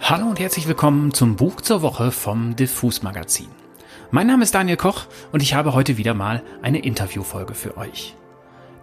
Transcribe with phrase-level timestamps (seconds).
[0.00, 3.48] Hallo und herzlich willkommen zum Buch zur Woche vom Diffus Magazin.
[4.10, 8.14] Mein Name ist Daniel Koch und ich habe heute wieder mal eine Interviewfolge für euch.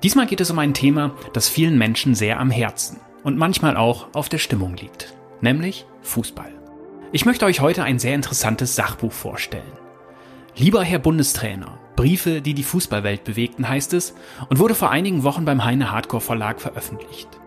[0.04, 4.08] Diesmal geht es um ein Thema, das vielen Menschen sehr am Herzen und manchmal auch
[4.14, 6.52] auf der Stimmung liegt, nämlich Fußball.
[7.12, 9.64] Ich möchte euch heute ein sehr interessantes Sachbuch vorstellen.
[10.56, 14.16] Lieber Herr Bundestrainer, Briefe, die die Fußballwelt bewegten, heißt es
[14.50, 17.41] und wurde vor einigen Wochen beim Heine Hardcore Verlag veröffentlicht.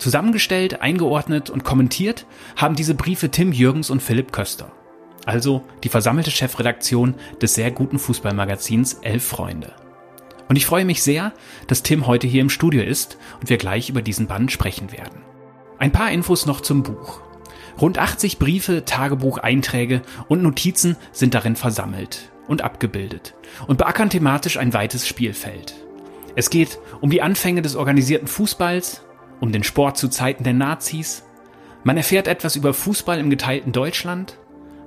[0.00, 2.24] Zusammengestellt, eingeordnet und kommentiert
[2.56, 4.72] haben diese Briefe Tim Jürgens und Philipp Köster.
[5.26, 9.74] Also die versammelte Chefredaktion des sehr guten Fußballmagazins Elf Freunde.
[10.48, 11.34] Und ich freue mich sehr,
[11.66, 15.20] dass Tim heute hier im Studio ist und wir gleich über diesen Band sprechen werden.
[15.78, 17.20] Ein paar Infos noch zum Buch.
[17.78, 23.34] Rund 80 Briefe, Tagebucheinträge und Notizen sind darin versammelt und abgebildet
[23.66, 25.74] und beackern thematisch ein weites Spielfeld.
[26.36, 29.02] Es geht um die Anfänge des organisierten Fußballs,
[29.40, 31.24] um den Sport zu Zeiten der Nazis.
[31.82, 34.38] Man erfährt etwas über Fußball im geteilten Deutschland.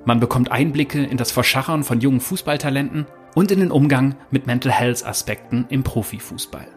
[0.06, 4.72] Man bekommt Einblicke in das Verschachern von jungen Fußballtalenten und in den Umgang mit Mental
[4.72, 6.68] Health Aspekten im Profifußball.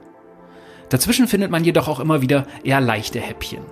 [0.88, 3.62] Dazwischen findet man jedoch auch immer wieder eher leichte Häppchen.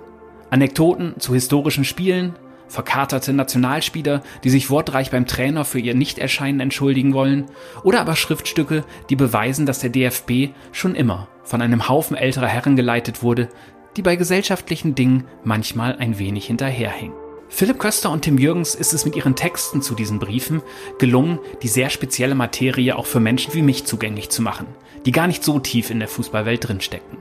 [0.49, 2.35] Anekdoten zu historischen Spielen,
[2.67, 7.45] verkaterte Nationalspieler, die sich wortreich beim Trainer für ihr Nichterscheinen entschuldigen wollen,
[7.83, 12.75] oder aber Schriftstücke, die beweisen, dass der DFB schon immer von einem Haufen älterer Herren
[12.75, 13.49] geleitet wurde,
[13.97, 17.15] die bei gesellschaftlichen Dingen manchmal ein wenig hinterherhängen.
[17.47, 20.61] Philipp Köster und Tim Jürgens ist es mit ihren Texten zu diesen Briefen
[20.97, 24.67] gelungen, die sehr spezielle Materie auch für Menschen wie mich zugänglich zu machen,
[25.05, 27.19] die gar nicht so tief in der Fußballwelt drinstecken.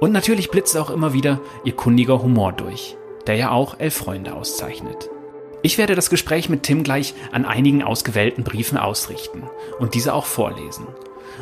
[0.00, 4.34] Und natürlich blitzt auch immer wieder ihr kundiger Humor durch, der ja auch Elf Freunde
[4.34, 5.10] auszeichnet.
[5.60, 9.42] Ich werde das Gespräch mit Tim gleich an einigen ausgewählten Briefen ausrichten
[9.80, 10.86] und diese auch vorlesen.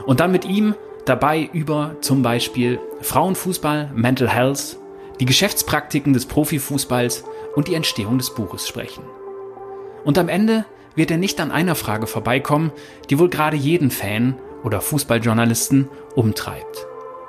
[0.07, 0.75] Und dann mit ihm
[1.07, 4.77] dabei über zum Beispiel Frauenfußball, Mental Health,
[5.19, 9.03] die Geschäftspraktiken des Profifußballs und die Entstehung des Buches sprechen.
[10.05, 12.73] Und am Ende wird er nicht an einer Frage vorbeikommen,
[13.09, 16.87] die wohl gerade jeden Fan oder Fußballjournalisten umtreibt.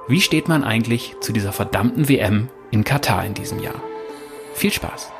[0.08, 3.82] Wie steht man eigentlich zu dieser verdammten WM in Katar in diesem Jahr?
[4.54, 5.12] Viel Spaß!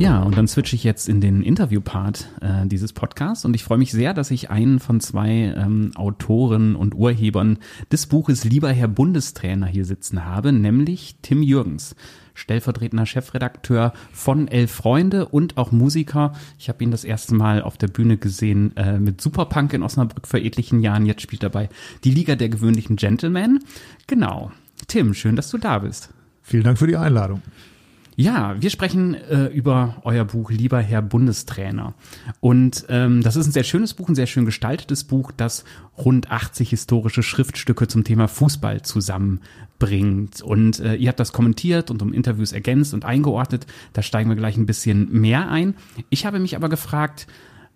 [0.00, 3.76] Ja, und dann switche ich jetzt in den Interviewpart äh, dieses Podcasts und ich freue
[3.76, 7.58] mich sehr, dass ich einen von zwei ähm, Autoren und Urhebern
[7.92, 11.94] des Buches Lieber Herr Bundestrainer hier sitzen habe, nämlich Tim Jürgens
[12.32, 16.32] stellvertretender Chefredakteur von Elf Freunde und auch Musiker.
[16.58, 20.26] Ich habe ihn das erste Mal auf der Bühne gesehen äh, mit Superpunk in Osnabrück
[20.26, 21.04] vor etlichen Jahren.
[21.04, 21.68] Jetzt spielt er bei
[22.04, 23.62] die Liga der gewöhnlichen Gentlemen.
[24.06, 24.50] Genau.
[24.88, 26.08] Tim, schön, dass du da bist.
[26.40, 27.42] Vielen Dank für die Einladung.
[28.20, 31.94] Ja, wir sprechen äh, über euer Buch Lieber Herr Bundestrainer.
[32.40, 35.64] Und ähm, das ist ein sehr schönes Buch, ein sehr schön gestaltetes Buch, das
[35.96, 40.42] rund 80 historische Schriftstücke zum Thema Fußball zusammenbringt.
[40.42, 43.66] Und äh, ihr habt das kommentiert und um Interviews ergänzt und eingeordnet.
[43.94, 45.74] Da steigen wir gleich ein bisschen mehr ein.
[46.10, 47.26] Ich habe mich aber gefragt,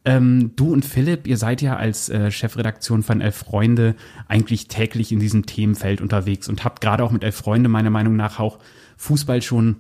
[0.04, 3.94] ähm, du und Philipp, ihr seid ja als äh, Chefredaktion von Elf Freunde
[4.28, 8.15] eigentlich täglich in diesem Themenfeld unterwegs und habt gerade auch mit Elf Freunde meiner Meinung
[8.15, 8.59] nach auch
[8.99, 9.77] Fußball schon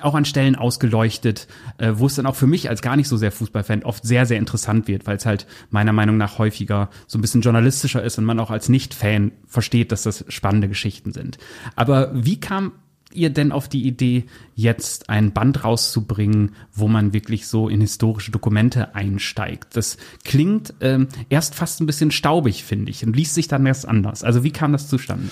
[0.00, 1.46] auch an Stellen ausgeleuchtet,
[1.78, 4.26] äh, wo es dann auch für mich als gar nicht so sehr Fußballfan oft sehr,
[4.26, 8.18] sehr interessant wird, weil es halt meiner Meinung nach häufiger so ein bisschen journalistischer ist
[8.18, 11.38] und man auch als Nicht-Fan versteht, dass das spannende Geschichten sind.
[11.76, 12.72] Aber wie kam
[13.14, 14.24] ihr denn auf die Idee,
[14.54, 19.76] jetzt ein Band rauszubringen, wo man wirklich so in historische Dokumente einsteigt?
[19.76, 23.86] Das klingt ähm, erst fast ein bisschen staubig, finde ich, und liest sich dann erst
[23.86, 24.24] anders.
[24.24, 25.30] Also wie kam das zustande?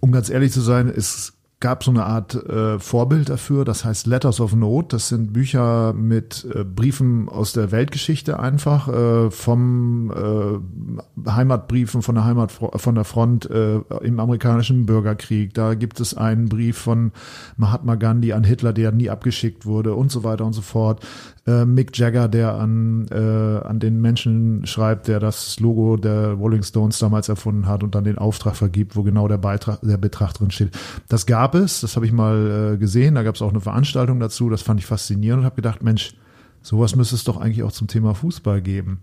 [0.00, 4.06] Um ganz ehrlich zu sein, ist gab so eine Art äh, Vorbild dafür, das heißt
[4.06, 4.88] Letters of Note.
[4.88, 12.14] Das sind Bücher mit äh, Briefen aus der Weltgeschichte einfach, äh, vom äh, Heimatbriefen von
[12.14, 15.54] der Heimat von der Front äh, im amerikanischen Bürgerkrieg.
[15.54, 17.12] Da gibt es einen Brief von
[17.56, 21.00] Mahatma Gandhi an Hitler, der nie abgeschickt wurde und so weiter und so fort
[21.46, 26.62] äh, Mick Jagger, der an, äh, an den Menschen schreibt, der das Logo der Rolling
[26.62, 30.34] Stones damals erfunden hat und dann den Auftrag vergibt, wo genau der Beitrag, der Betrag
[30.34, 30.76] drin steht.
[31.08, 34.18] Das gab es, das habe ich mal äh, gesehen, da gab es auch eine Veranstaltung
[34.18, 36.14] dazu, das fand ich faszinierend und habe gedacht, Mensch,
[36.62, 39.00] sowas müsste es doch eigentlich auch zum Thema Fußball geben.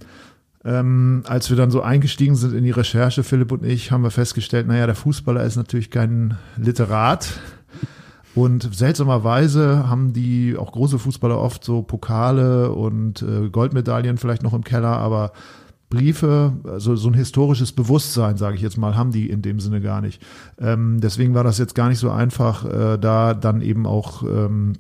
[0.66, 4.12] Ähm, als wir dann so eingestiegen sind in die Recherche, Philipp und ich, haben wir
[4.12, 7.34] festgestellt, naja, der Fußballer ist natürlich kein Literat.
[8.36, 14.54] Und seltsamerweise haben die auch große Fußballer oft so Pokale und äh, Goldmedaillen vielleicht noch
[14.54, 15.34] im Keller, aber
[15.90, 19.80] Briefe, also so ein historisches Bewusstsein, sage ich jetzt mal, haben die in dem Sinne
[19.80, 20.20] gar nicht.
[20.60, 24.74] Ähm, deswegen war das jetzt gar nicht so einfach, äh, da dann eben auch ähm,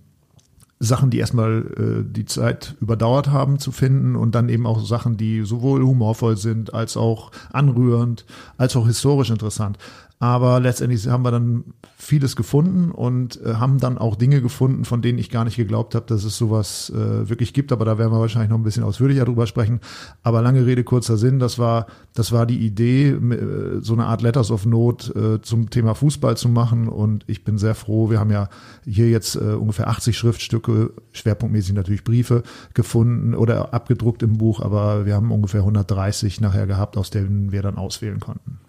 [0.80, 5.16] Sachen, die erstmal äh, die Zeit überdauert haben zu finden und dann eben auch Sachen,
[5.16, 8.26] die sowohl humorvoll sind als auch anrührend,
[8.58, 9.78] als auch historisch interessant.
[10.19, 11.65] Aber letztendlich haben wir dann
[11.98, 15.95] vieles gefunden und äh, haben dann auch Dinge gefunden, von denen ich gar nicht geglaubt
[15.95, 17.71] habe, dass es sowas äh, wirklich gibt.
[17.71, 19.81] Aber da werden wir wahrscheinlich noch ein bisschen ausführlicher drüber sprechen.
[20.21, 24.21] Aber lange Rede, kurzer Sinn, das war, das war die Idee, äh, so eine Art
[24.21, 26.88] Letters of Note äh, zum Thema Fußball zu machen.
[26.88, 28.09] Und ich bin sehr froh.
[28.09, 28.48] Wir haben ja
[28.86, 32.44] hier jetzt äh, ungefähr 80 Schriftstücke, schwerpunktmäßig natürlich Briefe
[32.74, 37.62] gefunden oder abgedruckt im Buch, aber wir haben ungefähr 130 nachher gehabt, aus denen wir
[37.62, 38.59] dann auswählen konnten.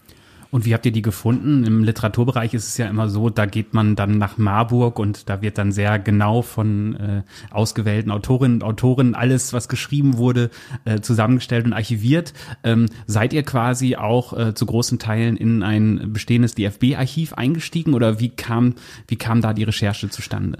[0.55, 1.65] Und wie habt ihr die gefunden?
[1.65, 5.43] Im Literaturbereich ist es ja immer so, da geht man dann nach Marburg und da
[5.43, 10.51] wird dann sehr genau von äh, ausgewählten Autorinnen und Autoren alles, was geschrieben wurde,
[10.85, 12.35] äh, zusammengestellt und archiviert.
[12.62, 18.21] Ähm, seid ihr quasi auch äh, zu großen Teilen in ein bestehendes DFB-Archiv eingestiegen oder
[18.21, 18.77] wie kam,
[19.09, 20.59] wie kam da die Recherche zustande?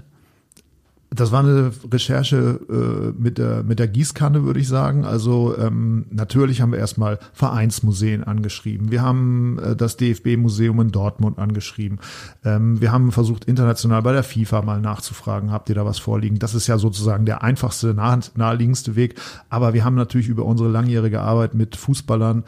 [1.11, 5.05] Das war eine Recherche äh, mit, der, mit der Gießkanne, würde ich sagen.
[5.05, 8.91] Also ähm, natürlich haben wir erstmal Vereinsmuseen angeschrieben.
[8.91, 11.99] Wir haben äh, das DFB-Museum in Dortmund angeschrieben.
[12.43, 16.39] Ähm, wir haben versucht, international bei der FIFA mal nachzufragen, habt ihr da was vorliegen?
[16.39, 19.15] Das ist ja sozusagen der einfachste, nah, naheliegendste Weg.
[19.49, 22.43] Aber wir haben natürlich über unsere langjährige Arbeit mit Fußballern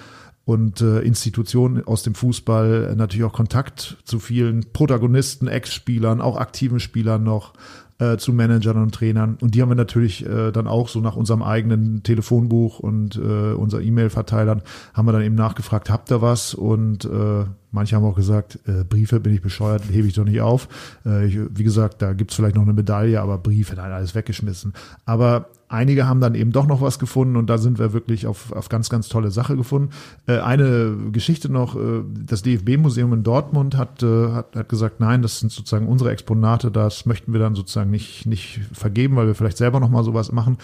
[0.48, 6.80] und äh, Institutionen aus dem Fußball natürlich auch Kontakt zu vielen Protagonisten, Ex-Spielern, auch aktiven
[6.80, 7.54] Spielern noch
[8.00, 9.38] äh, zu Managern und Trainern.
[9.42, 13.54] Und die haben wir natürlich äh, dann auch so nach unserem eigenen Telefonbuch und äh,
[13.54, 14.62] unser E-Mail-Verteilern
[14.94, 16.54] haben wir dann eben nachgefragt, habt ihr was?
[16.54, 20.42] Und äh, manche haben auch gesagt, äh, Briefe bin ich bescheuert, hebe ich doch nicht
[20.42, 20.68] auf.
[21.06, 24.74] Äh, ich, wie gesagt, da gibt's vielleicht noch eine Medaille, aber Briefe, nein, alles weggeschmissen.
[25.06, 28.52] Aber einige haben dann eben doch noch was gefunden und da sind wir wirklich auf,
[28.52, 29.90] auf ganz, ganz tolle Sache gefunden.
[30.26, 35.22] Äh, eine Geschichte noch, äh, das DFB-Museum in Dortmund hat, äh, hat, hat gesagt, nein,
[35.22, 39.36] das sind sozusagen unsere Exponate, das möchten wir dann sozusagen nicht, nicht vergeben, weil wir
[39.36, 40.58] vielleicht selber noch mal sowas machen.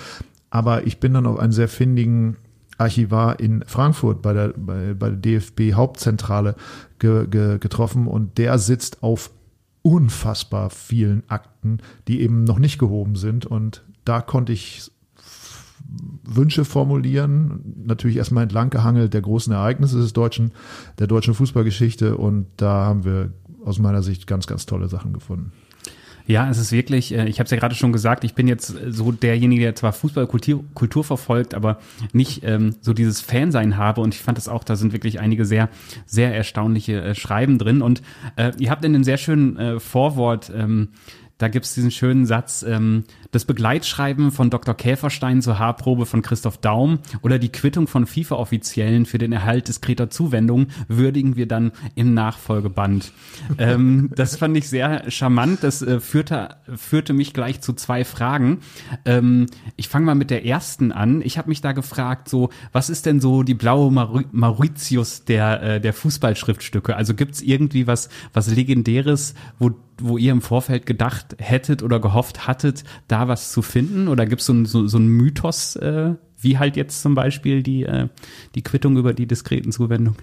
[0.49, 2.37] Aber ich bin dann auf einen sehr findigen
[2.77, 6.55] Archivar in Frankfurt bei der, bei, bei der DFB Hauptzentrale
[6.99, 9.31] ge, ge, getroffen und der sitzt auf
[9.81, 14.91] unfassbar vielen Akten, die eben noch nicht gehoben sind und da konnte ich
[16.23, 20.51] Wünsche formulieren, natürlich erstmal entlang gehangelt der großen Ereignisse des deutschen,
[20.99, 22.17] der deutschen Fußballgeschichte.
[22.17, 23.31] Und da haben wir
[23.65, 25.51] aus meiner Sicht ganz, ganz tolle Sachen gefunden.
[26.25, 28.73] Ja, es ist wirklich, äh, ich habe es ja gerade schon gesagt, ich bin jetzt
[28.87, 31.79] so derjenige, der zwar Fußballkultur Kultur verfolgt, aber
[32.13, 34.01] nicht ähm, so dieses Fansein habe.
[34.01, 35.69] Und ich fand es auch, da sind wirklich einige sehr,
[36.05, 37.81] sehr erstaunliche äh, Schreiben drin.
[37.81, 38.01] Und
[38.37, 40.89] äh, ihr habt in einem sehr schönen äh, Vorwort ähm,
[41.37, 44.75] da gibt's diesen schönen Satz, ähm, das Begleitschreiben von Dr.
[44.75, 50.09] Käferstein zur Haarprobe von Christoph Daum oder die Quittung von FIFA-Offiziellen für den Erhalt diskreter
[50.09, 53.11] Zuwendung würdigen wir dann im Nachfolgeband.
[53.57, 55.63] ähm, das fand ich sehr charmant.
[55.63, 58.59] Das äh, führte, führte mich gleich zu zwei Fragen.
[59.05, 61.21] Ähm, ich fange mal mit der ersten an.
[61.23, 63.91] Ich habe mich da gefragt, so, was ist denn so die blaue
[64.31, 66.95] Mauritius der, äh, der Fußballschriftstücke?
[66.95, 72.47] Also gibt's irgendwie was, was Legendäres, wo wo ihr im Vorfeld gedacht hättet oder gehofft
[72.47, 74.07] hattet, da was zu finden?
[74.07, 77.83] Oder gibt so es so, so einen Mythos, äh, wie halt jetzt zum Beispiel die,
[77.83, 78.07] äh,
[78.55, 80.15] die Quittung über die diskreten Zuwendung?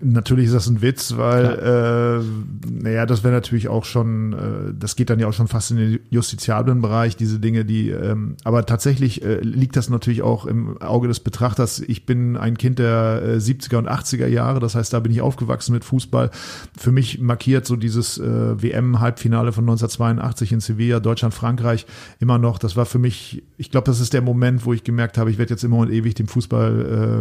[0.00, 4.96] Natürlich ist das ein Witz, weil äh, naja, das wäre natürlich auch schon, äh, das
[4.96, 8.64] geht dann ja auch schon fast in den justiziablen Bereich, diese Dinge, die, ähm, aber
[8.64, 11.80] tatsächlich äh, liegt das natürlich auch im Auge des Betrachters.
[11.80, 15.20] Ich bin ein Kind der äh, 70er und 80er Jahre, das heißt, da bin ich
[15.20, 16.30] aufgewachsen mit Fußball.
[16.74, 21.84] Für mich markiert so dieses äh, WM-Halbfinale von 1982 in Sevilla, Deutschland-Frankreich
[22.20, 22.58] immer noch.
[22.58, 25.36] Das war für mich, ich glaube, das ist der Moment, wo ich gemerkt habe, ich
[25.36, 27.20] werde jetzt immer und ewig dem Fußball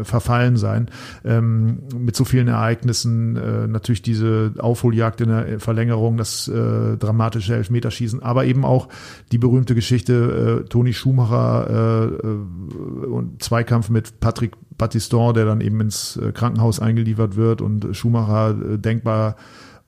[0.00, 0.88] äh, verfallen sein.
[1.24, 7.54] Ähm, mit so vielen Ereignissen, äh, natürlich diese Aufholjagd in der Verlängerung, das äh, dramatische
[7.54, 8.88] Elfmeterschießen, aber eben auch
[9.32, 15.60] die berühmte Geschichte äh, Toni Schumacher äh, äh, und Zweikampf mit Patrick Battiston, der dann
[15.60, 19.36] eben ins äh, Krankenhaus eingeliefert wird und Schumacher äh, denkbar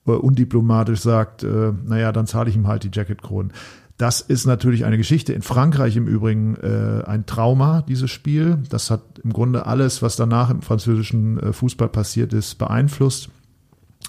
[0.03, 3.53] undiplomatisch sagt, äh, naja, dann zahle ich ihm halt die Jacketkronen.
[4.01, 5.31] Das ist natürlich eine Geschichte.
[5.31, 8.57] In Frankreich im Übrigen äh, ein Trauma, dieses Spiel.
[8.67, 13.29] Das hat im Grunde alles, was danach im französischen äh, Fußball passiert ist, beeinflusst.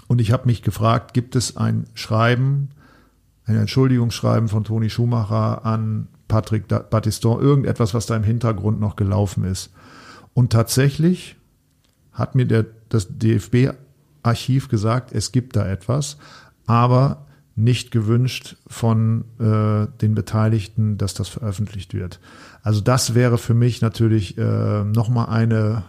[0.06, 2.70] Und ich habe mich gefragt, gibt es ein Schreiben,
[3.44, 9.44] ein Entschuldigungsschreiben von Toni Schumacher an Patrick Battiston, irgendetwas, was da im Hintergrund noch gelaufen
[9.44, 9.74] ist.
[10.32, 11.36] Und tatsächlich
[12.12, 16.16] hat mir der, das DFB-Archiv gesagt, es gibt da etwas,
[16.64, 22.20] aber nicht gewünscht von äh, den Beteiligten, dass das veröffentlicht wird.
[22.62, 25.84] Also das wäre für mich natürlich äh, nochmal eine,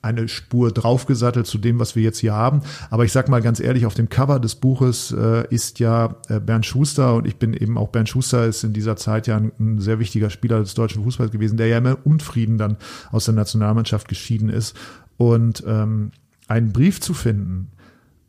[0.00, 2.62] eine Spur draufgesattelt zu dem, was wir jetzt hier haben.
[2.90, 6.40] Aber ich sag mal ganz ehrlich, auf dem Cover des Buches äh, ist ja äh,
[6.40, 9.52] Bernd Schuster und ich bin eben auch Bernd Schuster ist in dieser Zeit ja ein,
[9.60, 12.78] ein, sehr wichtiger Spieler des deutschen Fußballs gewesen, der ja immer Unfrieden dann
[13.10, 14.74] aus der Nationalmannschaft geschieden ist.
[15.16, 16.12] Und ähm,
[16.48, 17.70] einen Brief zu finden,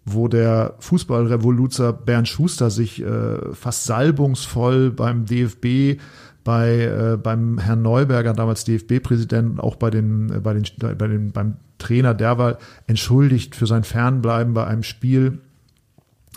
[0.06, 6.00] wo der Fußballrevoluzer Bernd Schuster sich äh, fast salbungsvoll beim DFB
[6.44, 11.32] bei äh, beim Herrn Neuberger, damals DFB-Präsident, auch bei den, äh, bei den, bei den,
[11.32, 15.40] beim Trainer Derwal entschuldigt für sein Fernbleiben bei einem Spiel.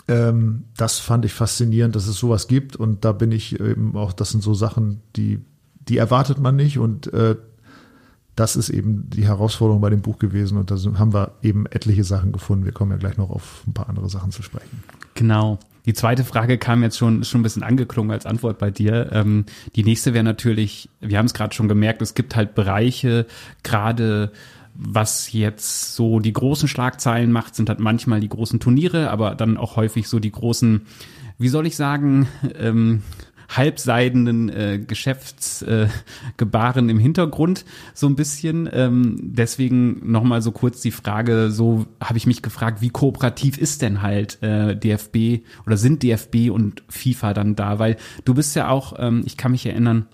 [0.07, 4.11] Ähm, das fand ich faszinierend, dass es sowas gibt und da bin ich eben auch,
[4.11, 5.45] das sind so Sachen, die,
[5.87, 7.35] die erwartet man nicht und äh,
[8.39, 12.05] das ist eben die Herausforderung bei dem Buch gewesen und da haben wir eben etliche
[12.05, 12.63] Sachen gefunden.
[12.63, 14.81] Wir kommen ja gleich noch auf ein paar andere Sachen zu sprechen.
[15.15, 15.59] Genau.
[15.85, 19.09] Die zweite Frage kam jetzt schon, schon ein bisschen angeklungen als Antwort bei dir.
[19.11, 23.25] Ähm, die nächste wäre natürlich, wir haben es gerade schon gemerkt, es gibt halt Bereiche,
[23.63, 24.31] gerade
[24.73, 29.57] was jetzt so die großen Schlagzeilen macht, sind halt manchmal die großen Turniere, aber dann
[29.57, 30.85] auch häufig so die großen,
[31.37, 33.01] wie soll ich sagen, ähm,
[33.49, 38.69] halbseidenen äh, Geschäftsgebaren äh, im Hintergrund so ein bisschen.
[38.71, 43.81] Ähm, deswegen nochmal so kurz die Frage, so habe ich mich gefragt, wie kooperativ ist
[43.81, 47.79] denn halt äh, DFB oder sind DFB und FIFA dann da?
[47.79, 50.05] Weil du bist ja auch, ähm, ich kann mich erinnern,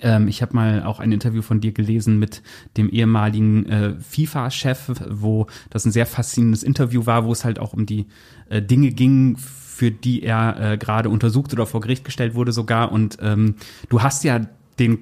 [0.00, 2.42] ähm, ich habe mal auch ein Interview von dir gelesen mit
[2.76, 7.72] dem ehemaligen äh, FIFA-Chef, wo das ein sehr faszinierendes Interview war, wo es halt auch
[7.72, 8.06] um die
[8.48, 12.92] äh, Dinge ging, für die er äh, gerade untersucht oder vor Gericht gestellt wurde sogar.
[12.92, 13.56] Und ähm,
[13.88, 14.40] du hast ja
[14.78, 14.98] den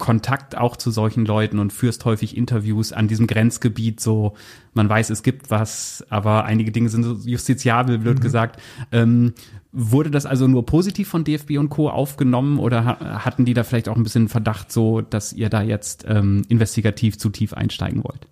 [0.00, 4.34] Kontakt auch zu solchen Leuten und führst häufig Interviews an diesem Grenzgebiet, so
[4.74, 8.22] man weiß, es gibt was, aber einige Dinge sind so justiziabel, wird mhm.
[8.22, 8.60] gesagt.
[8.90, 9.34] Ähm,
[9.70, 11.88] wurde das also nur positiv von DFB und Co.
[11.88, 15.62] aufgenommen oder ha hatten die da vielleicht auch ein bisschen Verdacht, so dass ihr da
[15.62, 18.26] jetzt ähm, investigativ zu tief einsteigen wollt?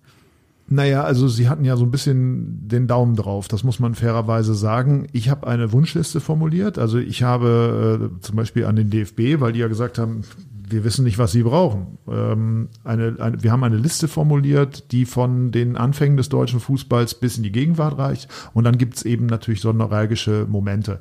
[0.71, 4.53] Naja, also sie hatten ja so ein bisschen den Daumen drauf, das muss man fairerweise
[4.53, 5.07] sagen.
[5.13, 6.77] Ich habe eine Wunschliste formuliert.
[6.77, 10.21] Also ich habe äh, zum Beispiel an den DFB, weil die ja gesagt haben,
[10.69, 11.97] wir wissen nicht, was sie brauchen.
[12.07, 17.15] Ähm, eine, eine, wir haben eine Liste formuliert, die von den Anfängen des deutschen Fußballs
[17.15, 18.27] bis in die Gegenwart reicht.
[18.53, 20.99] Und dann gibt's eben natürlich so Momente.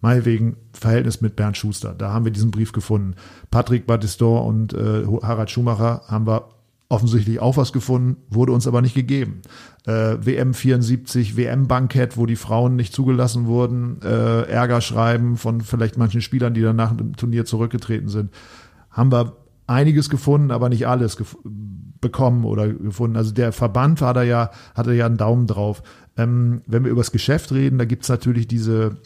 [0.00, 1.92] Meinetwegen Verhältnis mit Bernd Schuster.
[1.96, 3.14] Da haben wir diesen Brief gefunden.
[3.50, 6.48] Patrick Battiston und äh, Harald Schumacher haben wir
[6.92, 9.40] offensichtlich auch was gefunden, wurde uns aber nicht gegeben.
[9.86, 16.20] Äh, WM 74, WM-Bankett, wo die Frauen nicht zugelassen wurden, äh, Ärgerschreiben von vielleicht manchen
[16.20, 18.30] Spielern, die dann nach dem Turnier zurückgetreten sind,
[18.90, 21.16] haben wir einiges gefunden, aber nicht alles
[22.02, 23.16] bekommen oder gefunden.
[23.16, 25.82] Also der Verband war da ja, hatte ja einen Daumen drauf.
[26.18, 28.98] Ähm, wenn wir über das Geschäft reden, da gibt's natürlich diese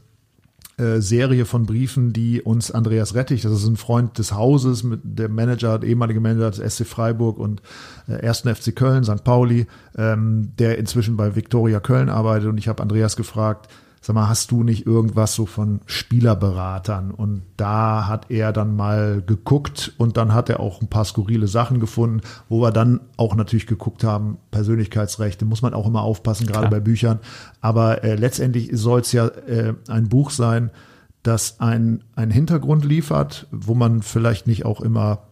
[0.79, 5.01] äh, Serie von Briefen, die uns Andreas Rettich, das ist ein Freund des Hauses, mit
[5.05, 7.63] der Manager, der ehemalige Manager des SC Freiburg und
[8.09, 8.41] äh, 1.
[8.41, 9.25] FC Köln, St.
[9.25, 9.67] Pauli,
[9.97, 12.49] ähm, der inzwischen bei Viktoria Köln arbeitet.
[12.49, 13.69] Und ich habe Andreas gefragt,
[14.07, 17.11] sag mal, hast du nicht irgendwas so von Spielerberatern?
[17.11, 21.49] Und da hat er dann mal geguckt und dann hat er auch ein paar skurrile
[21.49, 26.47] Sachen gefunden, wo wir dann auch natürlich geguckt haben, Persönlichkeitsrechte muss man auch immer aufpassen,
[26.47, 26.71] gerade Klar.
[26.71, 27.19] bei Büchern.
[27.61, 30.71] Aber äh, letztendlich soll es ja äh, ein Buch sein,
[31.25, 35.26] das ein, ein Hintergrund liefert, wo man vielleicht nicht auch immer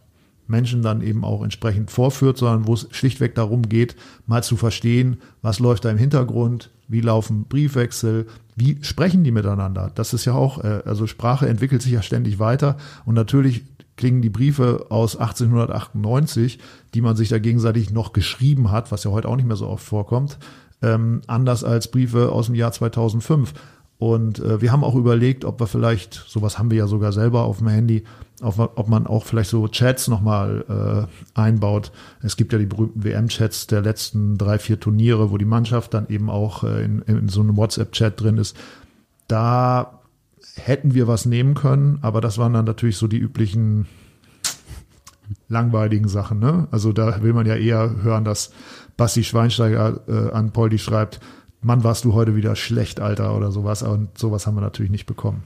[0.47, 3.95] Menschen dann eben auch entsprechend vorführt, sondern wo es schlichtweg darum geht,
[4.27, 9.91] mal zu verstehen, was läuft da im Hintergrund, wie laufen Briefwechsel, wie sprechen die miteinander?
[9.95, 13.63] Das ist ja auch, äh, also Sprache entwickelt sich ja ständig weiter und natürlich
[13.97, 16.59] klingen die Briefe aus 1898,
[16.93, 19.67] die man sich da gegenseitig noch geschrieben hat, was ja heute auch nicht mehr so
[19.67, 20.37] oft vorkommt,
[20.81, 23.53] ähm, anders als Briefe aus dem Jahr 2005.
[23.97, 27.43] Und äh, wir haben auch überlegt, ob wir vielleicht, sowas haben wir ja sogar selber
[27.43, 28.03] auf dem Handy,
[28.41, 31.91] auf, ob man auch vielleicht so Chats nochmal äh, einbaut.
[32.21, 36.09] Es gibt ja die berühmten WM-Chats der letzten drei, vier Turniere, wo die Mannschaft dann
[36.09, 38.57] eben auch äh, in, in so einem WhatsApp-Chat drin ist.
[39.27, 40.01] Da
[40.55, 43.87] hätten wir was nehmen können, aber das waren dann natürlich so die üblichen
[45.47, 46.39] langweiligen Sachen.
[46.39, 46.67] Ne?
[46.71, 48.51] Also da will man ja eher hören, dass
[48.97, 51.19] Basti Schweinsteiger äh, an Poldi schreibt,
[51.65, 53.81] Mann, warst du heute wieder schlecht, Alter, oder sowas.
[53.81, 55.43] Und sowas haben wir natürlich nicht bekommen.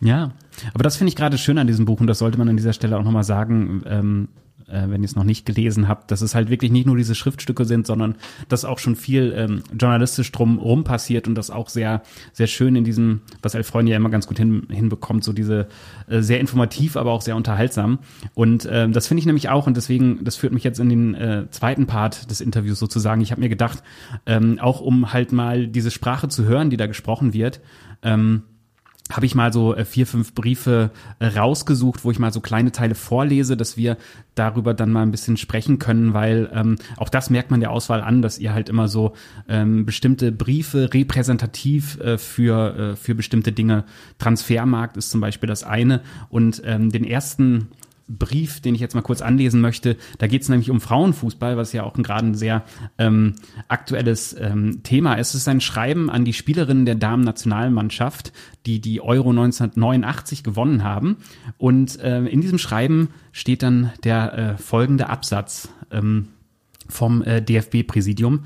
[0.00, 0.32] Ja,
[0.72, 2.72] aber das finde ich gerade schön an diesem Buch und das sollte man an dieser
[2.72, 4.28] Stelle auch nochmal sagen, ähm,
[4.72, 7.14] äh, wenn ihr es noch nicht gelesen habt, dass es halt wirklich nicht nur diese
[7.14, 8.16] Schriftstücke sind, sondern
[8.48, 12.02] dass auch schon viel ähm, journalistisch drumherum passiert und das auch sehr,
[12.32, 15.68] sehr schön in diesem, was Elfreund ja immer ganz gut hin, hinbekommt, so diese
[16.08, 17.98] äh, sehr informativ, aber auch sehr unterhaltsam.
[18.34, 21.14] Und äh, das finde ich nämlich auch und deswegen, das führt mich jetzt in den
[21.14, 23.20] äh, zweiten Part des Interviews sozusagen.
[23.20, 23.82] Ich habe mir gedacht,
[24.26, 27.60] ähm, auch um halt mal diese Sprache zu hören, die da gesprochen wird,
[28.02, 28.42] ähm,
[29.12, 32.72] habe ich mal so äh, vier, fünf Briefe äh, rausgesucht, wo ich mal so kleine
[32.72, 33.96] Teile vorlese, dass wir
[34.34, 38.00] darüber dann mal ein bisschen sprechen können, weil ähm, auch das merkt man der Auswahl
[38.00, 39.12] an, dass ihr halt immer so
[39.48, 43.84] ähm, bestimmte Briefe repräsentativ äh, für, äh, für bestimmte Dinge,
[44.18, 46.00] Transfermarkt ist zum Beispiel das eine.
[46.28, 47.68] Und ähm, den ersten
[48.18, 49.96] Brief, den ich jetzt mal kurz anlesen möchte.
[50.18, 52.64] Da geht es nämlich um Frauenfußball, was ja auch gerade ein sehr
[52.98, 53.34] ähm,
[53.68, 55.30] aktuelles ähm, Thema ist.
[55.30, 58.32] Es ist ein Schreiben an die Spielerinnen der Damen-Nationalmannschaft,
[58.66, 61.16] die die Euro 1989 gewonnen haben.
[61.58, 66.28] Und äh, in diesem Schreiben steht dann der äh, folgende Absatz ähm,
[66.88, 68.40] vom äh, DFB-Präsidium.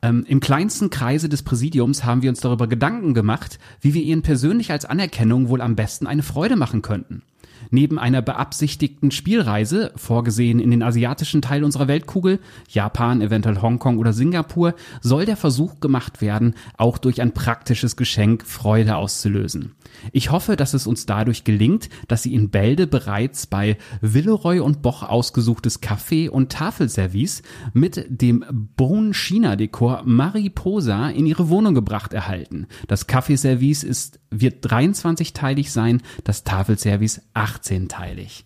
[0.00, 4.22] Ähm, Im kleinsten Kreise des Präsidiums haben wir uns darüber Gedanken gemacht, wie wir ihnen
[4.22, 7.22] persönlich als Anerkennung wohl am besten eine Freude machen könnten.
[7.70, 14.12] Neben einer beabsichtigten Spielreise, vorgesehen in den asiatischen Teil unserer Weltkugel, Japan, eventuell Hongkong oder
[14.12, 19.74] Singapur, soll der Versuch gemacht werden, auch durch ein praktisches Geschenk Freude auszulösen.
[20.12, 24.82] Ich hoffe, dass es uns dadurch gelingt, dass Sie in Bälde bereits bei Villeroy und
[24.82, 28.44] Boch ausgesuchtes Kaffee- und Tafelservice mit dem
[28.76, 32.66] Bone-China-Dekor Mariposa in Ihre Wohnung gebracht erhalten.
[32.86, 38.44] Das Kaffeeservice ist, wird 23-teilig sein, das Tafelservice 18-teilig.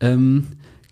[0.00, 0.46] Ähm,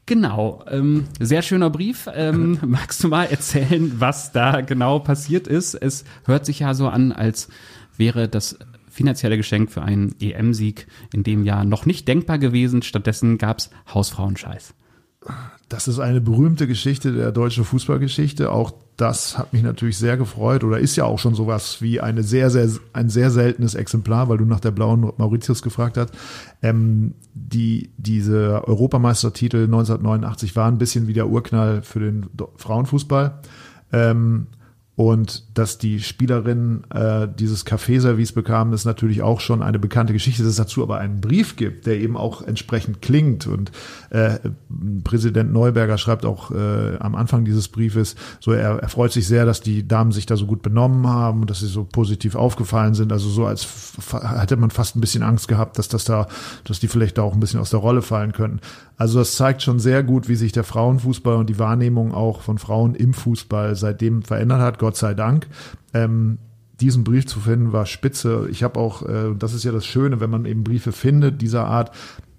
[0.08, 2.08] Genau, ähm, sehr schöner Brief.
[2.14, 5.74] Ähm, magst du mal erzählen, was da genau passiert ist?
[5.74, 7.48] Es hört sich ja so an, als
[7.96, 8.56] wäre das
[8.88, 12.82] finanzielle Geschenk für einen EM-Sieg in dem Jahr noch nicht denkbar gewesen.
[12.82, 14.74] Stattdessen gab's Hausfrauenscheiß.
[15.68, 18.52] Das ist eine berühmte Geschichte der deutschen Fußballgeschichte.
[18.52, 22.22] Auch das hat mich natürlich sehr gefreut oder ist ja auch schon sowas wie eine
[22.22, 26.10] sehr, sehr, ein sehr seltenes Exemplar, weil du nach der blauen Mauritius gefragt hast.
[26.62, 33.40] Ähm, die, diese Europameistertitel 1989 war ein bisschen wie der Urknall für den Frauenfußball.
[33.92, 34.46] Ähm,
[34.96, 40.42] und dass die Spielerinnen äh, dieses Kaffeeservice bekamen, ist natürlich auch schon eine bekannte Geschichte.
[40.42, 43.46] Dass es dazu aber einen Brief gibt, der eben auch entsprechend klingt.
[43.46, 43.72] Und
[44.08, 44.38] äh,
[45.04, 49.44] Präsident Neuberger schreibt auch äh, am Anfang dieses Briefes, so er, er freut sich sehr,
[49.44, 52.94] dass die Damen sich da so gut benommen haben und dass sie so positiv aufgefallen
[52.94, 53.12] sind.
[53.12, 53.68] Also so als
[54.38, 56.26] hätte man fast ein bisschen Angst gehabt, dass das da,
[56.64, 58.60] dass die vielleicht da auch ein bisschen aus der Rolle fallen könnten.
[58.96, 62.56] Also das zeigt schon sehr gut, wie sich der Frauenfußball und die Wahrnehmung auch von
[62.56, 64.78] Frauen im Fußball seitdem verändert hat.
[64.86, 65.48] Gott sei Dank.
[65.94, 66.38] Ähm,
[66.80, 68.46] diesen Brief zu finden war spitze.
[68.52, 71.66] Ich habe auch, äh, das ist ja das Schöne, wenn man eben Briefe findet dieser
[71.66, 71.90] Art,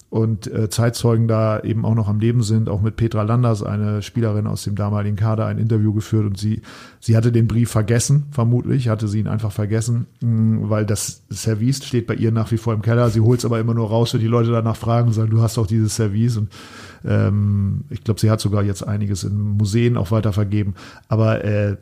[0.09, 4.01] und äh, Zeitzeugen da eben auch noch am Leben sind, auch mit Petra Landers, eine
[4.01, 6.61] Spielerin aus dem damaligen Kader, ein Interview geführt und sie,
[7.01, 11.23] sie hatte den Brief vergessen, vermutlich, hatte sie ihn einfach vergessen, mh, mm, weil das
[11.29, 13.09] Service steht bei ihr nach wie vor im Keller.
[13.09, 15.41] Sie holt es aber immer nur raus, wenn die Leute danach fragen und sagen, du
[15.41, 16.49] hast doch dieses Service und
[17.03, 20.75] ähm, ich glaube, sie hat sogar jetzt einiges in Museen auch weiter vergeben.
[21.09, 21.75] Aber äh,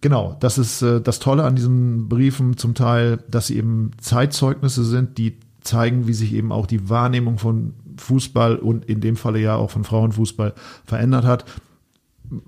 [0.00, 4.84] Genau, das ist äh, das Tolle an diesen Briefen zum Teil, dass sie eben Zeitzeugnisse
[4.84, 9.40] sind, die zeigen, wie sich eben auch die Wahrnehmung von Fußball und in dem Falle
[9.40, 11.44] ja auch von Frauenfußball verändert hat.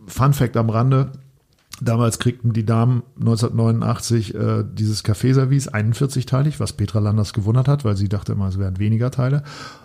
[0.07, 1.13] Fun Fact am Rande.
[1.83, 7.97] Damals kriegten die Damen 1989 äh, dieses Kaffeeservice 41-teilig, was Petra Landers gewundert hat, weil
[7.97, 9.43] sie dachte immer, es wären weniger Teile.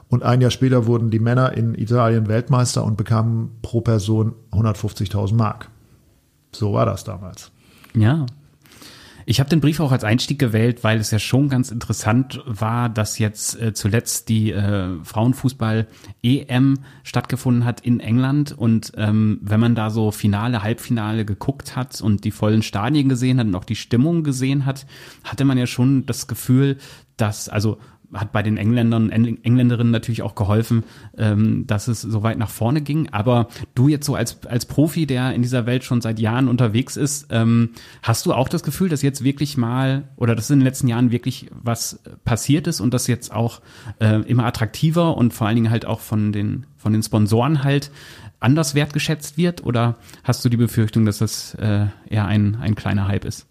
[0.10, 5.36] Und ein Jahr später wurden die Männer in Italien Weltmeister und bekamen pro Person 150.000
[5.36, 5.70] Mark.
[6.52, 7.52] So war das damals.
[7.96, 8.26] Ja,
[9.28, 12.90] ich habe den Brief auch als Einstieg gewählt, weil es ja schon ganz interessant war,
[12.90, 18.56] dass jetzt äh, zuletzt die äh, Frauenfußball-EM stattgefunden hat in England.
[18.56, 23.40] Und ähm, wenn man da so Finale, Halbfinale geguckt hat und die vollen Stadien gesehen
[23.40, 24.86] hat und auch die Stimmung gesehen hat,
[25.24, 26.78] hatte man ja schon das Gefühl,
[27.18, 27.80] dass, also
[28.16, 30.84] hat bei den Engländern und Engländerinnen natürlich auch geholfen,
[31.18, 33.10] ähm, dass es so weit nach vorne ging.
[33.10, 36.98] Aber du jetzt so als, als Profi, der in dieser Welt schon seit Jahren unterwegs
[36.98, 37.70] ist, ähm,
[38.02, 41.12] hast du auch das Gefühl, dass jetzt wirklich mal oder dass in den letzten Jahren
[41.12, 43.62] wirklich was passiert ist und das jetzt auch
[44.00, 47.92] äh, immer attraktiver und vor allen Dingen halt auch von den, von den Sponsoren halt
[48.40, 49.66] anders wertgeschätzt wird?
[49.66, 53.48] Oder hast du die Befürchtung, dass das äh, eher ein, ein kleiner Hype ist?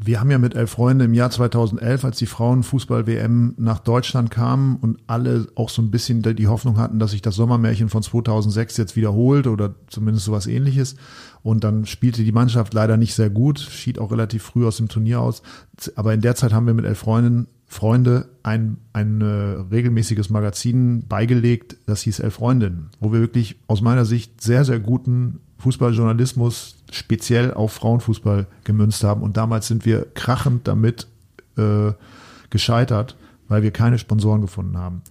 [0.00, 4.76] Wir haben ja mit elf Freunden im Jahr 2011, als die Frauenfußball-WM nach Deutschland kamen
[4.76, 8.76] und alle auch so ein bisschen die Hoffnung hatten, dass sich das Sommermärchen von 2006
[8.76, 10.94] jetzt wiederholt oder zumindest sowas ähnliches.
[11.42, 14.88] Und dann spielte die Mannschaft leider nicht sehr gut, schied auch relativ früh aus dem
[14.88, 15.42] Turnier aus.
[15.96, 21.06] Aber in der Zeit haben wir mit elf Freunden, Freunde ein, ein äh, regelmäßiges Magazin
[21.08, 26.77] beigelegt, das hieß Elf Freundinnen, wo wir wirklich aus meiner Sicht sehr, sehr guten Fußballjournalismus
[26.90, 29.22] speziell auf Frauenfußball gemünzt haben.
[29.22, 31.06] Und damals sind wir krachend damit
[31.56, 31.92] äh,
[32.50, 33.16] gescheitert,
[33.48, 35.02] weil wir keine Sponsoren gefunden haben.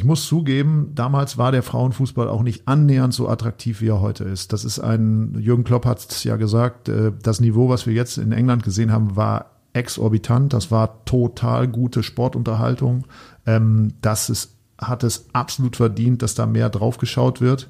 [0.00, 4.24] Ich muss zugeben, damals war der Frauenfußball auch nicht annähernd so attraktiv, wie er heute
[4.24, 4.52] ist.
[4.52, 8.16] Das ist ein, Jürgen Klopp hat es ja gesagt, äh, das Niveau, was wir jetzt
[8.16, 13.04] in England gesehen haben, war exorbitant, das war total gute Sportunterhaltung.
[13.46, 17.68] Ähm, das ist, hat es absolut verdient, dass da mehr draufgeschaut wird.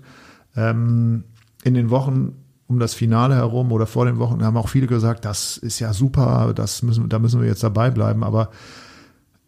[0.54, 1.24] Ähm,
[1.64, 2.36] in den Wochen
[2.70, 5.92] um das Finale herum oder vor den Wochen haben auch viele gesagt, das ist ja
[5.92, 8.22] super, das müssen, da müssen wir jetzt dabei bleiben.
[8.22, 8.50] Aber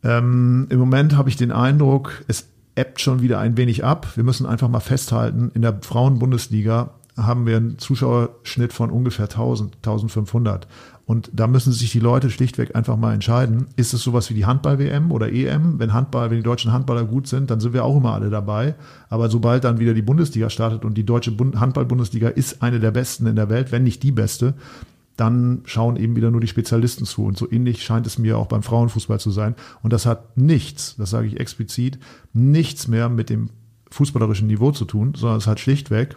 [0.03, 4.09] ähm, im Moment habe ich den Eindruck, es ebbt schon wieder ein wenig ab.
[4.17, 9.77] Wir müssen einfach mal festhalten, in der Frauenbundesliga haben wir einen Zuschauerschnitt von ungefähr 1000,
[9.77, 10.67] 1500.
[11.05, 14.47] Und da müssen sich die Leute schlichtweg einfach mal entscheiden, ist es sowas wie die
[14.47, 15.79] Handball-WM oder EM?
[15.79, 18.77] Wenn Handball, wenn die deutschen Handballer gut sind, dann sind wir auch immer alle dabei.
[19.09, 23.27] Aber sobald dann wieder die Bundesliga startet und die deutsche Handball-Bundesliga ist eine der besten
[23.27, 24.55] in der Welt, wenn nicht die beste,
[25.17, 27.25] dann schauen eben wieder nur die Spezialisten zu.
[27.25, 29.55] Und so ähnlich scheint es mir auch beim Frauenfußball zu sein.
[29.83, 31.99] Und das hat nichts, das sage ich explizit,
[32.33, 33.51] nichts mehr mit dem
[33.91, 36.17] fußballerischen Niveau zu tun, sondern es hat schlichtweg,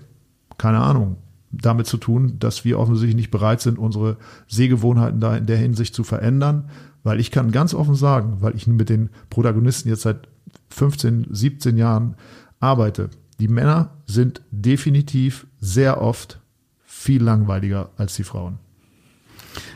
[0.58, 1.18] keine Ahnung,
[1.62, 5.96] damit zu tun, dass wir offensichtlich nicht bereit sind, unsere Sehgewohnheiten da in der Hinsicht
[5.96, 6.70] zu verändern.
[7.04, 10.28] Weil ich kann ganz offen sagen, weil ich mit den Protagonisten jetzt seit
[10.70, 12.16] 15, 17 Jahren
[12.60, 16.40] arbeite, die Männer sind definitiv sehr oft
[16.84, 18.58] viel langweiliger als die Frauen.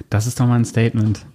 [0.09, 1.25] Das ist doch mal ein Statement.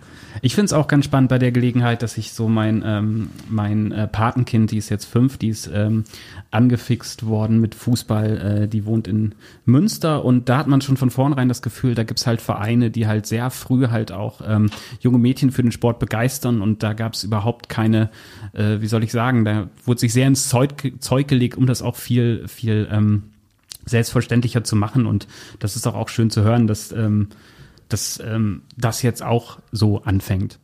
[0.45, 3.93] Ich finde es auch ganz spannend bei der Gelegenheit, dass ich so mein, ähm, mein
[3.93, 6.05] äh, Patenkind, die ist jetzt fünf, die ist ähm,
[6.51, 11.09] angefixt worden mit Fußball, äh, die wohnt in Münster und da hat man schon von
[11.09, 14.69] vornherein das Gefühl, da gibt's halt Vereine, die halt sehr früh halt auch ähm,
[15.01, 18.11] junge Mädchen für den Sport begeistern und da gab's überhaupt keine,
[18.53, 21.81] äh, wie soll ich sagen, da wurde sich sehr ins Zeug, Zeug gelegt, um das
[21.81, 23.23] auch viel, viel ähm,
[23.87, 25.27] selbstverständlicher zu machen und
[25.59, 27.29] das ist auch, auch schön zu hören, dass ähm,
[27.95, 30.59] dass ähm, das jetzt auch so anfängt.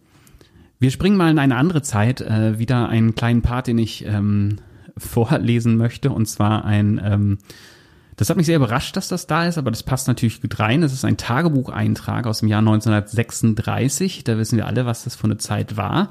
[0.80, 4.56] Wir springen mal in eine andere Zeit, äh, wieder einen kleinen Part, den ich ähm,
[4.96, 7.38] vorlesen möchte, und zwar ein, ähm,
[8.16, 10.82] das hat mich sehr überrascht, dass das da ist, aber das passt natürlich gut rein.
[10.82, 14.24] Es ist ein Tagebucheintrag aus dem Jahr 1936.
[14.24, 16.10] Da wissen wir alle, was das für eine Zeit war.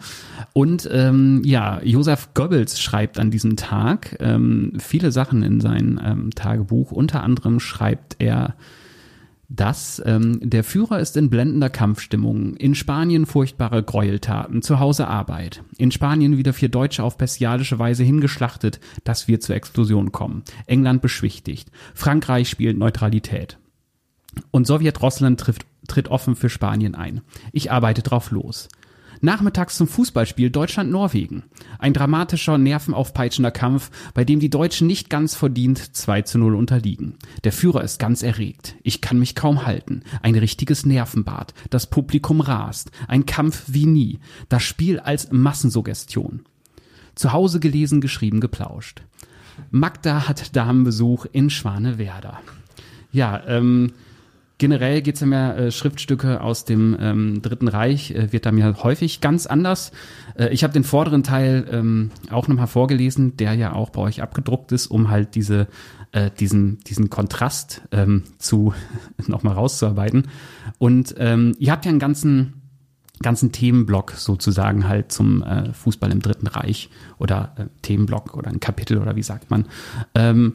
[0.53, 6.31] Und ähm, ja, Josef Goebbels schreibt an diesem Tag ähm, viele Sachen in sein ähm,
[6.31, 6.93] Tagebuch.
[6.93, 8.55] Unter anderem schreibt er
[9.49, 15.63] dass ähm, der Führer ist in blendender Kampfstimmung, in Spanien furchtbare Gräueltaten, zu Hause Arbeit,
[15.77, 21.01] in Spanien wieder vier Deutsche auf bestialische Weise hingeschlachtet, dass wir zur Explosion kommen, England
[21.01, 23.57] beschwichtigt, Frankreich spielt Neutralität.
[24.51, 25.43] Und Sowjet-Russland
[25.87, 27.21] tritt offen für Spanien ein.
[27.51, 28.69] Ich arbeite drauf los.
[29.21, 31.43] Nachmittags zum Fußballspiel Deutschland-Norwegen.
[31.77, 37.15] Ein dramatischer, nervenaufpeitschender Kampf, bei dem die Deutschen nicht ganz verdient 2 zu 0 unterliegen.
[37.43, 38.75] Der Führer ist ganz erregt.
[38.83, 40.03] Ich kann mich kaum halten.
[40.21, 41.53] Ein richtiges Nervenbad.
[41.69, 42.91] Das Publikum rast.
[43.07, 44.19] Ein Kampf wie nie.
[44.47, 46.45] Das Spiel als Massensuggestion.
[47.15, 49.01] Zu Hause gelesen, geschrieben, geplauscht.
[49.71, 52.39] Magda hat Damenbesuch in Schwanewerder.
[53.11, 53.91] Ja, ähm,
[54.59, 58.51] generell geht es ja mehr äh, Schriftstücke aus dem ähm, Dritten Reich, äh, wird da
[58.51, 59.91] mir häufig ganz anders.
[60.37, 64.21] Äh, ich habe den vorderen Teil ähm, auch nochmal vorgelesen, der ja auch bei euch
[64.21, 65.67] abgedruckt ist, um halt diese,
[66.11, 68.73] äh, diesen, diesen Kontrast ähm, zu
[69.27, 70.27] nochmal rauszuarbeiten.
[70.77, 72.53] Und ähm, ihr habt ja einen ganzen
[73.21, 78.61] ganzen Themenblock sozusagen halt zum äh, Fußball im Dritten Reich oder äh, Themenblock oder ein
[78.61, 79.65] Kapitel oder wie sagt man.
[80.15, 80.53] Ähm,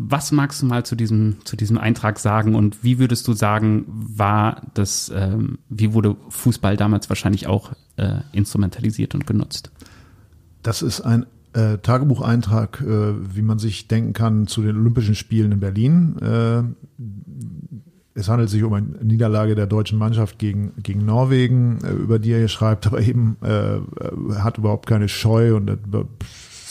[0.00, 3.84] was magst du mal zu diesem, zu diesem Eintrag sagen und wie würdest du sagen,
[3.88, 9.72] war das, ähm, wie wurde Fußball damals wahrscheinlich auch äh, instrumentalisiert und genutzt?
[10.62, 15.50] Das ist ein äh, Tagebucheintrag, äh, wie man sich denken kann, zu den Olympischen Spielen
[15.50, 16.16] in Berlin.
[16.18, 16.62] Äh,
[18.14, 22.30] es handelt sich um eine Niederlage der deutschen Mannschaft gegen, gegen Norwegen, äh, über die
[22.30, 23.78] er hier schreibt, aber eben äh,
[24.36, 25.76] hat überhaupt keine Scheu und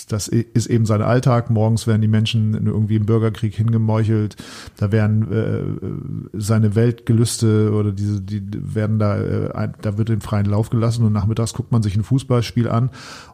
[0.07, 1.49] das ist eben sein Alltag.
[1.49, 4.37] Morgens werden die Menschen irgendwie im Bürgerkrieg hingemeuchelt.
[4.77, 10.45] Da werden äh, seine Weltgelüste oder diese, die werden da, äh, da wird den freien
[10.45, 12.89] Lauf gelassen und nachmittags guckt man sich ein Fußballspiel an.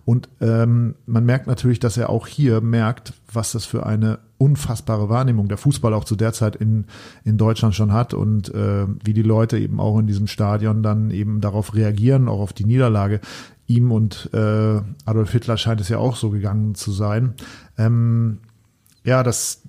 [0.05, 5.09] Und ähm, man merkt natürlich, dass er auch hier merkt, was das für eine unfassbare
[5.09, 6.85] Wahrnehmung der Fußball auch zu der Zeit in,
[7.23, 11.11] in Deutschland schon hat und äh, wie die Leute eben auch in diesem Stadion dann
[11.11, 13.21] eben darauf reagieren, auch auf die Niederlage
[13.67, 17.33] ihm und äh, Adolf Hitler scheint es ja auch so gegangen zu sein.
[17.77, 18.39] Ähm,
[19.03, 19.63] ja, das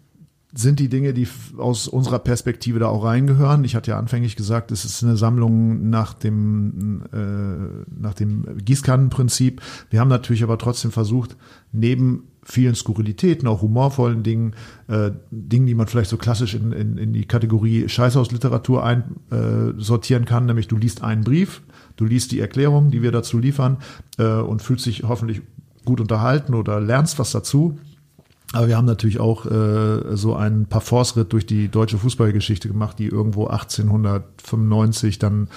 [0.57, 1.27] sind die Dinge, die
[1.59, 3.65] aus unserer Perspektive da auch reingehören.
[3.65, 9.61] Ich hatte ja anfänglich gesagt, es ist eine Sammlung nach dem, äh, nach dem Gießkannenprinzip.
[9.91, 11.37] Wir haben natürlich aber trotzdem versucht,
[11.73, 14.55] neben vielen Skurrilitäten, auch humorvollen Dingen,
[14.89, 20.27] äh, Dingen, die man vielleicht so klassisch in, in, in die Kategorie Scheißhausliteratur einsortieren äh,
[20.27, 21.63] kann, nämlich du liest einen Brief,
[21.97, 23.79] Du liest die Erklärung, die wir dazu liefern
[24.19, 25.43] äh, und fühlst dich hoffentlich
[25.85, 27.79] gut unterhalten oder lernst was dazu.
[28.53, 33.07] Aber wir haben natürlich auch äh, so einen Parforce-Ritt durch die deutsche Fußballgeschichte gemacht, die
[33.07, 35.49] irgendwo 1895 dann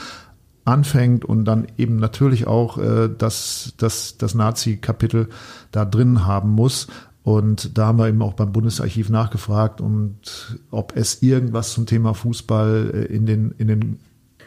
[0.68, 5.30] anfängt und dann eben natürlich auch äh, das, das, das Nazi-Kapitel
[5.72, 6.88] da drin haben muss.
[7.24, 12.14] Und da haben wir eben auch beim Bundesarchiv nachgefragt und ob es irgendwas zum Thema
[12.14, 14.00] Fußball äh, in den, in den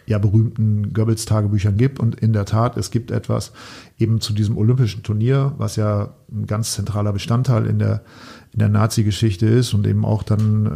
[0.07, 2.01] ja berühmten Goebbels-Tagebüchern gibt.
[2.01, 3.53] Und in der Tat, es gibt etwas
[3.99, 8.03] eben zu diesem olympischen Turnier, was ja ein ganz zentraler Bestandteil in der,
[8.53, 10.67] in der Nazi-Geschichte ist und eben auch dann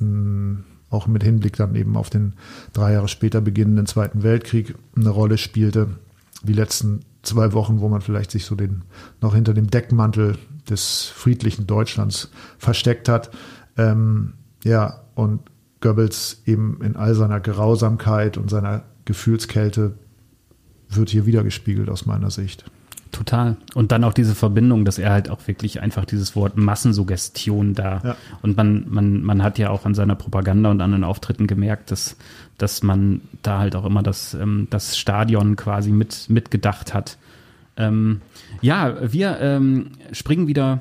[0.00, 0.04] äh,
[0.92, 2.34] auch mit Hinblick dann eben auf den
[2.72, 5.88] drei Jahre später beginnenden Zweiten Weltkrieg eine Rolle spielte.
[6.42, 8.82] Die letzten zwei Wochen, wo man vielleicht sich so den
[9.20, 10.36] noch hinter dem Deckmantel
[10.68, 13.30] des friedlichen Deutschlands versteckt hat.
[13.76, 15.40] Ähm, ja, und
[15.80, 19.94] Goebbels eben in all seiner Grausamkeit und seiner Gefühlskälte
[20.88, 22.64] wird hier wiedergespiegelt aus meiner Sicht.
[23.12, 23.56] Total.
[23.74, 28.00] Und dann auch diese Verbindung, dass er halt auch wirklich einfach dieses Wort Massensuggestion da.
[28.02, 28.16] Ja.
[28.40, 31.90] Und man, man, man hat ja auch an seiner Propaganda und an den Auftritten gemerkt,
[31.90, 32.16] dass,
[32.56, 37.18] dass man da halt auch immer das, ähm, das Stadion quasi mit, mitgedacht hat.
[37.76, 38.22] Ähm,
[38.62, 40.80] ja, wir ähm, springen wieder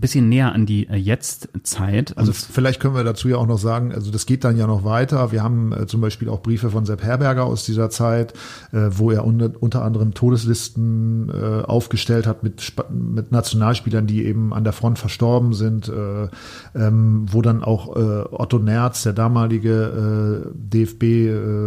[0.00, 2.18] bisschen näher an die äh, Jetztzeit.
[2.18, 4.82] Also vielleicht können wir dazu ja auch noch sagen, also das geht dann ja noch
[4.84, 5.30] weiter.
[5.30, 8.32] Wir haben äh, zum Beispiel auch Briefe von Sepp Herberger aus dieser Zeit,
[8.72, 14.52] äh, wo er unter, unter anderem Todeslisten äh, aufgestellt hat mit, mit Nationalspielern, die eben
[14.52, 16.28] an der Front verstorben sind, äh,
[16.74, 21.60] ähm, wo dann auch äh, Otto Nerz, der damalige DFB-Trainer,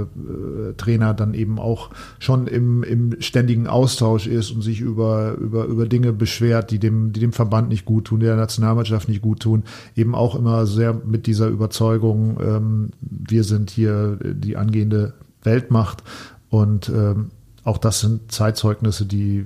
[1.14, 6.12] dann eben auch schon im, im ständigen Austausch ist und sich über, über, über Dinge
[6.14, 9.64] beschwert, die dem, die dem Verband nicht gut tun tun, der Nationalmannschaft nicht gut tun,
[9.96, 16.04] eben auch immer sehr mit dieser Überzeugung, ähm, wir sind hier die angehende Weltmacht
[16.50, 17.32] und ähm,
[17.64, 19.46] auch das sind Zeitzeugnisse, die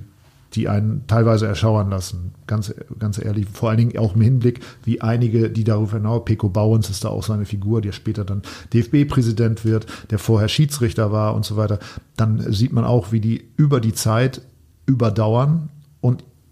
[0.54, 3.46] die einen teilweise erschauern lassen, ganz, ganz ehrlich.
[3.50, 7.08] Vor allen Dingen auch im Hinblick, wie einige, die darüber hinaus, Peko Bauens ist da
[7.08, 8.42] auch seine Figur, der später dann
[8.74, 11.78] DFB-Präsident wird, der vorher Schiedsrichter war und so weiter.
[12.18, 14.42] Dann sieht man auch, wie die über die Zeit
[14.84, 15.70] überdauern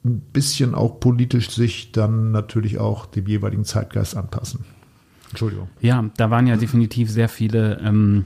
[0.04, 4.64] ein bisschen auch politisch sich dann natürlich auch dem jeweiligen Zeitgeist anpassen.
[5.28, 5.68] Entschuldigung.
[5.80, 8.24] Ja, da waren ja definitiv sehr viele ähm,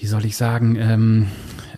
[0.00, 1.26] wie soll ich sagen, ähm,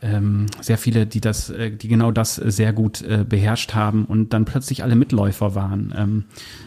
[0.02, 4.32] ähm, sehr viele, die das, äh, die genau das sehr gut äh, beherrscht haben und
[4.32, 5.94] dann plötzlich alle Mitläufer waren.
[5.96, 6.24] Ähm,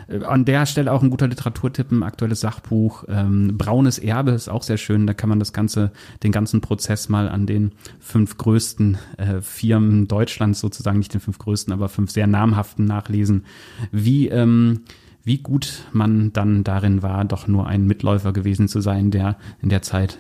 [0.08, 3.06] äh, an der Stelle auch ein guter Literaturtipp, ein aktuelles Sachbuch.
[3.08, 5.08] Ähm, Braunes Erbe ist auch sehr schön.
[5.08, 5.92] Da kann man das ganze,
[6.22, 11.40] den ganzen Prozess mal an den fünf größten äh, Firmen Deutschlands sozusagen, nicht den fünf
[11.40, 13.46] größten, aber fünf sehr namhaften nachlesen,
[13.92, 14.82] wie ähm,
[15.26, 19.70] wie gut man dann darin war, doch nur ein Mitläufer gewesen zu sein, der in
[19.70, 20.20] der Zeit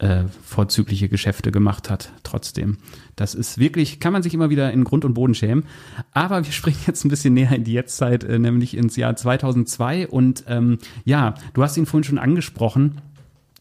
[0.00, 2.12] äh, vorzügliche Geschäfte gemacht hat.
[2.22, 2.78] Trotzdem,
[3.16, 5.64] das ist wirklich, kann man sich immer wieder in Grund und Boden schämen.
[6.12, 10.08] Aber wir springen jetzt ein bisschen näher in die Jetztzeit, äh, nämlich ins Jahr 2002.
[10.08, 13.00] Und ähm, ja, du hast ihn vorhin schon angesprochen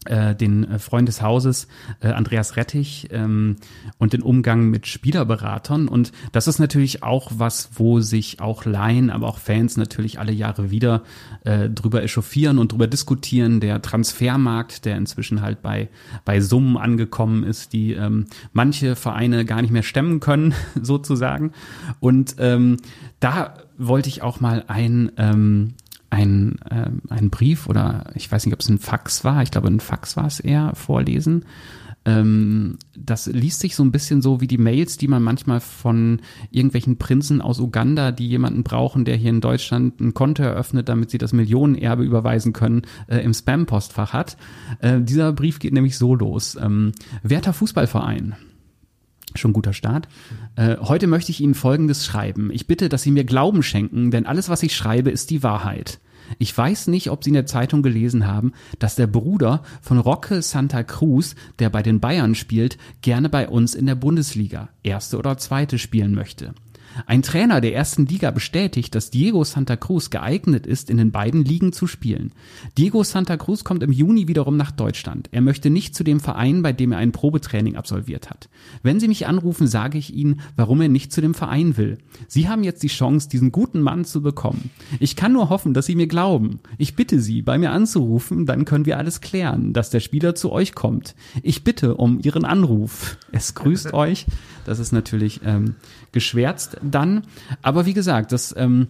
[0.07, 1.67] den äh, Freund des Hauses
[1.99, 3.57] äh, Andreas Rettich ähm,
[3.97, 9.09] und den Umgang mit Spielerberatern und das ist natürlich auch was, wo sich auch Laien,
[9.09, 11.03] aber auch Fans natürlich alle Jahre wieder
[11.43, 13.59] äh, drüber echauffieren und drüber diskutieren.
[13.59, 15.89] Der Transfermarkt, der inzwischen halt bei
[16.23, 21.51] bei Summen angekommen ist, die ähm, manche Vereine gar nicht mehr stemmen können, sozusagen.
[21.99, 22.77] Und ähm,
[23.19, 25.73] da wollte ich auch mal ein ähm,
[26.09, 29.67] ein, äh, ein Brief oder ich weiß nicht, ob es ein Fax war, ich glaube
[29.67, 31.45] ein Fax war es eher, vorlesen.
[32.05, 36.21] Ähm, das liest sich so ein bisschen so wie die Mails, die man manchmal von
[36.49, 41.09] irgendwelchen Prinzen aus Uganda, die jemanden brauchen, der hier in Deutschland ein Konto eröffnet, damit
[41.09, 44.37] sie das Millionenerbe überweisen können, äh, im Spam-Postfach hat.
[44.79, 46.57] Äh, dieser Brief geht nämlich so los.
[46.59, 48.35] Ähm, Werter Fußballverein.
[49.35, 50.07] Schon guter Start.
[50.55, 52.49] Äh, heute möchte ich Ihnen Folgendes schreiben.
[52.51, 55.99] Ich bitte, dass Sie mir Glauben schenken, denn alles, was ich schreibe, ist die Wahrheit.
[56.37, 60.41] Ich weiß nicht, ob Sie in der Zeitung gelesen haben, dass der Bruder von Roque
[60.41, 65.37] Santa Cruz, der bei den Bayern spielt, gerne bei uns in der Bundesliga, erste oder
[65.37, 66.53] zweite, spielen möchte.
[67.05, 71.43] Ein Trainer der ersten Liga bestätigt, dass Diego Santa Cruz geeignet ist, in den beiden
[71.43, 72.33] Ligen zu spielen.
[72.77, 75.29] Diego Santa Cruz kommt im Juni wiederum nach Deutschland.
[75.31, 78.49] Er möchte nicht zu dem Verein, bei dem er ein Probetraining absolviert hat.
[78.83, 81.97] Wenn Sie mich anrufen, sage ich Ihnen, warum er nicht zu dem Verein will.
[82.27, 84.69] Sie haben jetzt die Chance, diesen guten Mann zu bekommen.
[84.99, 86.59] Ich kann nur hoffen, dass Sie mir glauben.
[86.77, 90.51] Ich bitte Sie, bei mir anzurufen, dann können wir alles klären, dass der Spieler zu
[90.51, 91.15] euch kommt.
[91.43, 93.17] Ich bitte um Ihren Anruf.
[93.31, 94.25] Es grüßt euch.
[94.65, 95.75] Das ist natürlich ähm,
[96.11, 97.23] geschwärzt dann.
[97.61, 98.87] Aber wie gesagt, das ähm,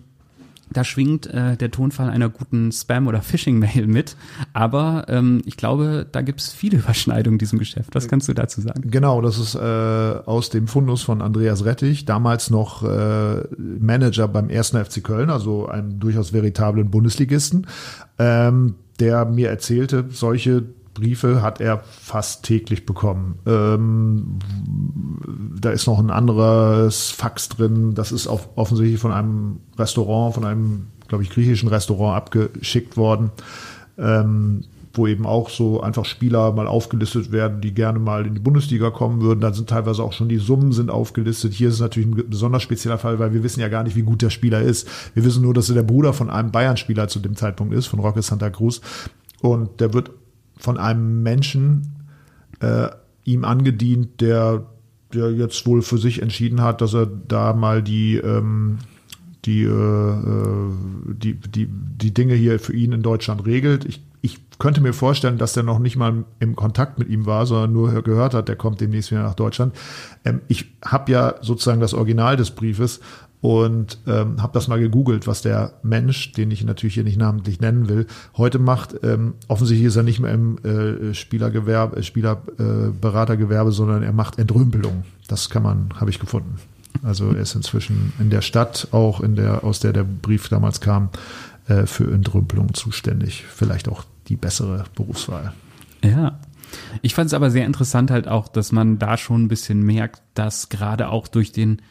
[0.72, 4.16] da schwingt äh, der Tonfall einer guten Spam- oder Phishing-Mail mit.
[4.54, 7.90] Aber ähm, ich glaube, da gibt es viele Überschneidungen in diesem Geschäft.
[7.94, 8.90] Was kannst du dazu sagen?
[8.90, 14.50] Genau, das ist äh, aus dem Fundus von Andreas Rettich, damals noch äh, Manager beim
[14.50, 14.70] 1.
[14.70, 17.68] FC Köln, also einem durchaus veritablen Bundesligisten,
[18.18, 20.66] ähm, der mir erzählte, solche
[21.00, 23.40] Briefe hat er fast täglich bekommen.
[23.46, 24.40] Ähm,
[25.60, 27.94] da ist noch ein anderes Fax drin.
[27.96, 33.32] Das ist auf, offensichtlich von einem Restaurant, von einem, glaube ich, griechischen Restaurant abgeschickt worden.
[33.98, 38.40] Ähm, wo eben auch so einfach Spieler mal aufgelistet werden, die gerne mal in die
[38.40, 39.40] Bundesliga kommen würden.
[39.40, 41.54] Dann sind teilweise auch schon die Summen sind aufgelistet.
[41.54, 44.02] Hier ist es natürlich ein besonders spezieller Fall, weil wir wissen ja gar nicht, wie
[44.02, 44.88] gut der Spieler ist.
[45.14, 48.00] Wir wissen nur, dass er der Bruder von einem Bayern-Spieler zu dem Zeitpunkt ist, von
[48.00, 48.82] Roque Santa Cruz.
[49.42, 50.12] Und der wird
[50.60, 51.96] von einem Menschen
[52.60, 52.90] äh,
[53.24, 54.66] ihm angedient, der,
[55.14, 58.78] der jetzt wohl für sich entschieden hat, dass er da mal die ähm,
[59.46, 60.72] die, äh, äh
[61.14, 63.86] die, die, die Dinge hier für ihn in Deutschland regelt.
[63.86, 67.46] Ich ich könnte mir vorstellen, dass der noch nicht mal im Kontakt mit ihm war,
[67.46, 69.74] sondern nur gehört hat, der kommt demnächst wieder nach Deutschland.
[70.26, 73.00] Ähm, ich habe ja sozusagen das Original des Briefes
[73.42, 77.62] und ähm, habe das mal gegoogelt, was der Mensch, den ich natürlich hier nicht namentlich
[77.62, 78.96] nennen will, heute macht.
[79.04, 85.04] Ähm, offensichtlich ist er nicht mehr im äh, Spielergewerbe, Spielerberatergewerbe, äh, sondern er macht Entrümpelung.
[85.28, 86.58] Das kann man, habe ich gefunden.
[87.02, 90.82] Also er ist inzwischen in der Stadt, auch in der, aus der der Brief damals
[90.82, 91.10] kam,
[91.68, 93.46] äh, für Entrümpelung zuständig.
[93.48, 95.54] Vielleicht auch die bessere Berufswahl.
[96.04, 96.40] Ja.
[97.02, 100.22] Ich fand es aber sehr interessant halt auch, dass man da schon ein bisschen merkt,
[100.36, 101.82] dass gerade auch durch den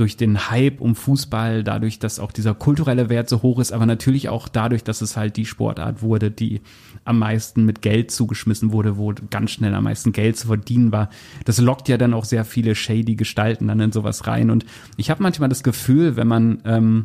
[0.00, 3.86] durch den Hype um Fußball, dadurch, dass auch dieser kulturelle Wert so hoch ist, aber
[3.86, 6.62] natürlich auch dadurch, dass es halt die Sportart wurde, die
[7.04, 11.10] am meisten mit Geld zugeschmissen wurde, wo ganz schnell am meisten Geld zu verdienen war.
[11.44, 14.50] Das lockt ja dann auch sehr viele shady Gestalten dann in sowas rein.
[14.50, 14.64] Und
[14.96, 17.04] ich habe manchmal das Gefühl, wenn man ähm,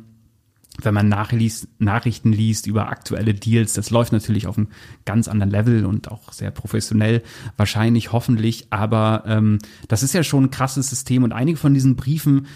[0.82, 4.68] wenn man nachliest, Nachrichten liest über aktuelle Deals, das läuft natürlich auf einem
[5.06, 7.24] ganz anderen Level und auch sehr professionell,
[7.58, 11.96] wahrscheinlich, hoffentlich, aber ähm, das ist ja schon ein krasses System und einige von diesen
[11.96, 12.48] Briefen,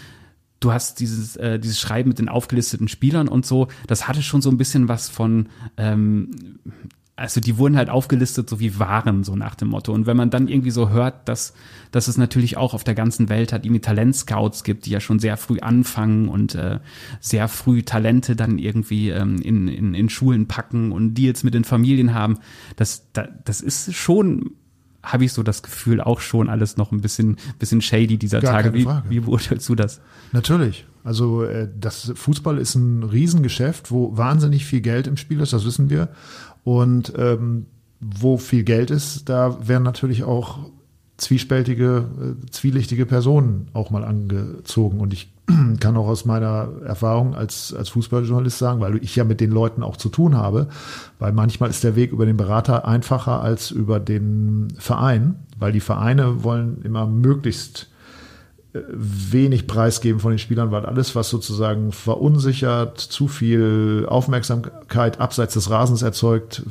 [0.60, 4.42] du hast dieses, äh, dieses Schreiben mit den aufgelisteten Spielern und so, das hatte schon
[4.42, 6.58] so ein bisschen was von ähm,
[7.20, 9.92] also die wurden halt aufgelistet so wie Waren, so nach dem Motto.
[9.92, 11.52] Und wenn man dann irgendwie so hört, dass,
[11.92, 15.18] dass es natürlich auch auf der ganzen Welt halt irgendwie Talentscouts gibt, die ja schon
[15.18, 16.80] sehr früh anfangen und äh,
[17.20, 21.64] sehr früh Talente dann irgendwie ähm, in, in, in Schulen packen und Deals mit den
[21.64, 22.38] Familien haben,
[22.76, 24.52] das, das, das ist schon
[25.02, 28.52] habe ich so das Gefühl, auch schon alles noch ein bisschen, bisschen shady dieser Gar
[28.52, 28.74] Tage.
[28.74, 30.00] Wie, wie beurteilst du das?
[30.32, 30.86] Natürlich.
[31.04, 35.64] Also äh, das Fußball ist ein Riesengeschäft, wo wahnsinnig viel Geld im Spiel ist, das
[35.64, 36.08] wissen wir.
[36.64, 37.66] Und ähm,
[38.00, 40.58] wo viel Geld ist, da werden natürlich auch
[41.16, 45.00] zwiespältige, äh, zwielichtige Personen auch mal angezogen.
[45.00, 45.32] Und ich
[45.80, 49.82] kann auch aus meiner Erfahrung als, als Fußballjournalist sagen, weil ich ja mit den Leuten
[49.82, 50.68] auch zu tun habe,
[51.18, 55.80] weil manchmal ist der Weg über den Berater einfacher als über den Verein, weil die
[55.80, 57.90] Vereine wollen immer möglichst
[58.72, 65.70] wenig preisgeben von den Spielern, weil alles, was sozusagen verunsichert, zu viel Aufmerksamkeit abseits des
[65.70, 66.62] Rasens erzeugt,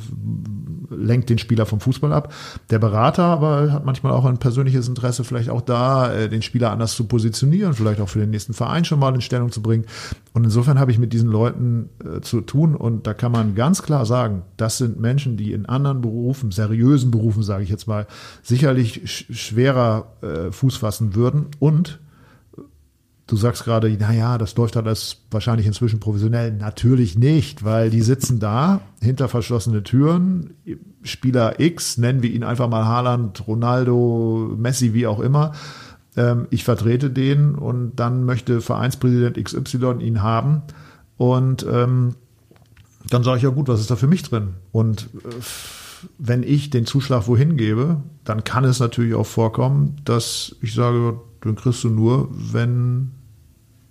[0.90, 2.32] lenkt den Spieler vom Fußball ab.
[2.70, 6.70] Der Berater aber hat manchmal auch ein persönliches Interesse, vielleicht auch da, äh, den Spieler
[6.70, 9.86] anders zu positionieren, vielleicht auch für den nächsten Verein schon mal in Stellung zu bringen.
[10.32, 13.82] Und insofern habe ich mit diesen Leuten äh, zu tun und da kann man ganz
[13.82, 18.06] klar sagen, das sind Menschen, die in anderen Berufen, seriösen Berufen, sage ich jetzt mal,
[18.42, 21.98] sicherlich sch schwerer äh, Fuß fassen würden und
[23.30, 26.50] Du sagst gerade, naja, das läuft alles wahrscheinlich inzwischen professionell.
[26.50, 30.54] Natürlich nicht, weil die sitzen da hinter verschlossene Türen.
[31.04, 35.52] Spieler X, nennen wir ihn einfach mal Haaland, Ronaldo, Messi, wie auch immer.
[36.16, 40.62] Ähm, ich vertrete den und dann möchte Vereinspräsident XY ihn haben.
[41.16, 42.16] Und ähm,
[43.10, 44.54] dann sage ich ja gut, was ist da für mich drin?
[44.72, 45.28] Und äh,
[46.18, 51.20] wenn ich den Zuschlag wohin gebe, dann kann es natürlich auch vorkommen, dass ich sage,
[51.44, 53.12] den kriegst du nur, wenn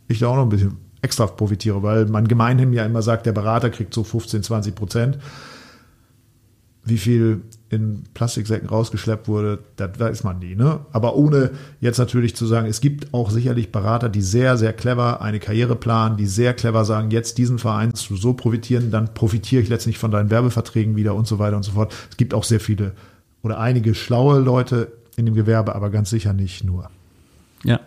[0.09, 3.31] ich da auch noch ein bisschen extra profitiere, weil man gemeinhin ja immer sagt, der
[3.31, 5.19] Berater kriegt so 15, 20 Prozent.
[6.83, 10.55] Wie viel in Plastiksäcken rausgeschleppt wurde, das weiß man nie.
[10.55, 10.79] Ne?
[10.91, 15.21] Aber ohne jetzt natürlich zu sagen, es gibt auch sicherlich Berater, die sehr, sehr clever
[15.21, 19.61] eine Karriere planen, die sehr clever sagen, jetzt diesen Verein zu so profitieren, dann profitiere
[19.61, 21.93] ich letztlich von deinen Werbeverträgen wieder und so weiter und so fort.
[22.09, 22.93] Es gibt auch sehr viele
[23.43, 26.89] oder einige schlaue Leute in dem Gewerbe, aber ganz sicher nicht nur.
[27.63, 27.79] Ja,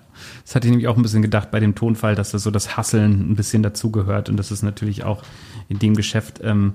[0.45, 2.77] das hatte ich nämlich auch ein bisschen gedacht bei dem Tonfall, dass das so das
[2.77, 5.23] Hasseln ein bisschen dazugehört und dass es natürlich auch
[5.69, 6.75] in dem Geschäft ähm,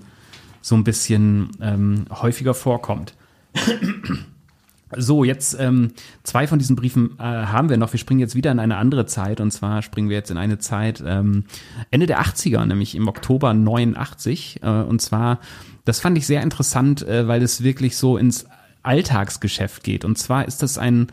[0.62, 3.16] so ein bisschen ähm, häufiger vorkommt.
[4.96, 5.92] So, jetzt ähm,
[6.24, 7.92] zwei von diesen Briefen äh, haben wir noch.
[7.92, 10.60] Wir springen jetzt wieder in eine andere Zeit und zwar springen wir jetzt in eine
[10.60, 11.44] Zeit ähm,
[11.92, 14.62] Ende der 80er, nämlich im Oktober 89.
[14.64, 15.40] Äh, und zwar,
[15.84, 18.46] das fand ich sehr interessant, äh, weil es wirklich so ins
[18.82, 20.06] Alltagsgeschäft geht.
[20.06, 21.08] Und zwar ist das ein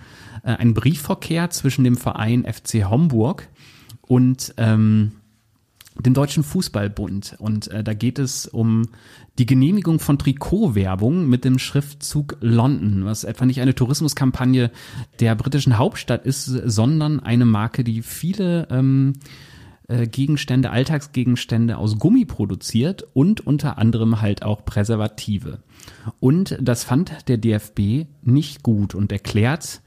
[0.45, 3.49] äh, ein Briefverkehr zwischen dem Verein FC Homburg
[4.03, 5.13] und ähm,
[5.99, 7.37] dem Deutschen Fußballbund.
[7.39, 8.89] Und äh, da geht es um
[9.39, 14.71] die Genehmigung von Trikotwerbung mit dem Schriftzug London, was etwa nicht eine Tourismuskampagne
[15.21, 19.15] der britischen Hauptstadt ist, sondern eine Marke, die viele ähm,
[19.87, 25.61] äh, Gegenstände, Alltagsgegenstände aus Gummi produziert und unter anderem halt auch Präservative.
[26.21, 29.83] Und das fand der DFB nicht gut und erklärt,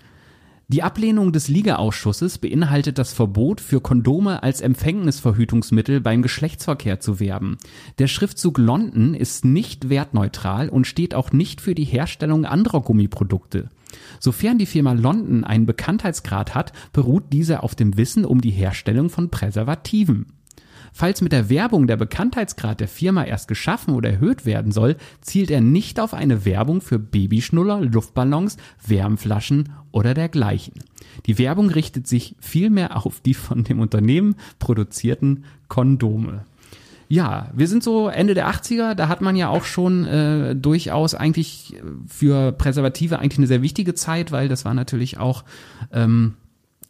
[0.69, 7.57] die Ablehnung des Ligaausschusses beinhaltet das Verbot, für Kondome als Empfängnisverhütungsmittel beim Geschlechtsverkehr zu werben.
[7.99, 13.69] Der Schriftzug London ist nicht wertneutral und steht auch nicht für die Herstellung anderer Gummiprodukte.
[14.19, 19.09] Sofern die Firma London einen Bekanntheitsgrad hat, beruht diese auf dem Wissen um die Herstellung
[19.09, 20.36] von Präservativen.
[20.97, 25.51] Falls mit der Werbung der Bekanntheitsgrad der Firma erst geschaffen oder erhöht werden soll, zielt
[25.51, 30.73] er nicht auf eine Werbung für Babyschnuller, Luftballons, Wärmflaschen oder dergleichen.
[31.27, 36.45] Die Werbung richtet sich vielmehr auf die von dem Unternehmen produzierten Kondome.
[37.09, 41.13] Ja, wir sind so Ende der 80er, da hat man ja auch schon äh, durchaus
[41.13, 41.75] eigentlich
[42.07, 45.43] für Präservative eigentlich eine sehr wichtige Zeit, weil das war natürlich auch,
[45.93, 46.33] ähm,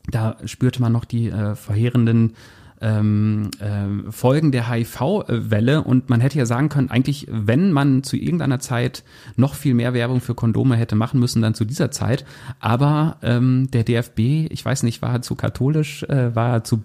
[0.10, 2.36] da spürte man noch die äh, verheerenden
[2.82, 8.16] ähm, äh, Folgen der HIV-Welle und man hätte ja sagen können, eigentlich, wenn man zu
[8.16, 9.04] irgendeiner Zeit
[9.36, 12.26] noch viel mehr Werbung für Kondome hätte machen müssen, dann zu dieser Zeit.
[12.60, 16.84] Aber ähm, der DFB, ich weiß nicht, war er zu katholisch, äh, war er zu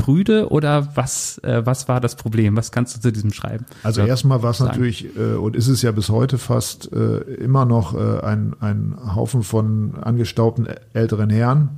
[0.00, 2.56] prüde oder was, äh, was war das Problem?
[2.56, 3.66] Was kannst du zu diesem schreiben?
[3.82, 7.66] Also erstmal war es natürlich äh, und ist es ja bis heute fast äh, immer
[7.66, 11.68] noch äh, ein, ein Haufen von angestaubten älteren Herren,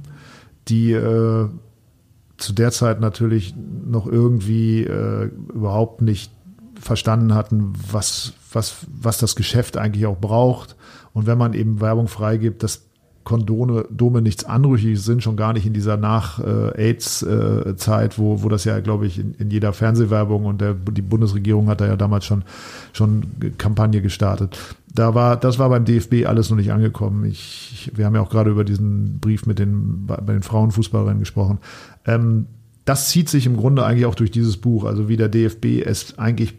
[0.69, 1.49] die äh,
[2.43, 6.33] zu der Zeit natürlich noch irgendwie äh, überhaupt nicht
[6.79, 10.77] verstanden hatten, was, was, was das Geschäft eigentlich auch braucht.
[11.13, 12.83] Und wenn man eben Werbung freigibt, dass
[13.25, 18.81] Kondome Dome nichts Anrüchiges sind, schon gar nicht in dieser Nach-AIDS-Zeit, wo, wo das ja,
[18.81, 22.43] glaube ich, in, in jeder Fernsehwerbung und der, die Bundesregierung hat da ja damals schon,
[22.93, 23.23] schon
[23.59, 24.59] Kampagne gestartet.
[24.93, 27.25] Da war, das war beim DFB alles noch nicht angekommen.
[27.25, 31.59] Ich, wir haben ja auch gerade über diesen Brief mit den, bei den Frauenfußballerinnen gesprochen.
[32.07, 32.47] Ähm,
[32.85, 36.19] das zieht sich im Grunde eigentlich auch durch dieses Buch, also wie der DFB es
[36.19, 36.55] eigentlich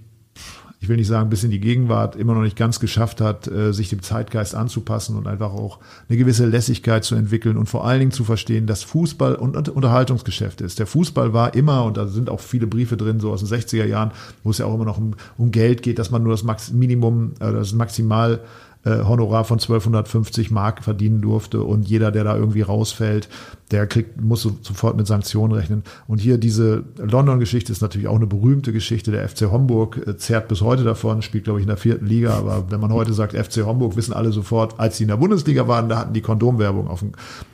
[0.83, 3.71] ich will nicht sagen, bis in die Gegenwart immer noch nicht ganz geschafft hat, äh,
[3.71, 5.79] sich dem Zeitgeist anzupassen und einfach auch
[6.09, 10.59] eine gewisse Lässigkeit zu entwickeln und vor allen Dingen zu verstehen, dass Fußball und Unterhaltungsgeschäft
[10.59, 10.79] ist.
[10.79, 13.85] Der Fußball war immer, und da sind auch viele Briefe drin, so aus den 60er
[13.85, 14.11] Jahren,
[14.43, 16.73] wo es ja auch immer noch um, um Geld geht, dass man nur das Max
[16.73, 18.41] Minimum, äh, das Maximal
[18.85, 23.29] äh, Honorar von 1250 Mark verdienen durfte und jeder, der da irgendwie rausfällt,
[23.71, 25.83] der kriegt, muss so, sofort mit Sanktionen rechnen.
[26.07, 29.11] Und hier diese London-Geschichte ist natürlich auch eine berühmte Geschichte.
[29.11, 32.33] Der FC Homburg äh, zerrt bis heute davon, spielt glaube ich in der vierten Liga,
[32.33, 35.67] aber wenn man heute sagt FC Homburg, wissen alle sofort, als sie in der Bundesliga
[35.67, 37.05] waren, da hatten die Kondomwerbung auf,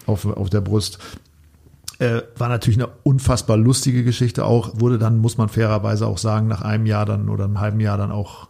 [0.07, 0.97] auf, auf der Brust.
[1.99, 6.47] Äh, war natürlich eine unfassbar lustige Geschichte auch, wurde dann, muss man fairerweise auch sagen,
[6.47, 8.47] nach einem Jahr dann oder einem halben Jahr dann auch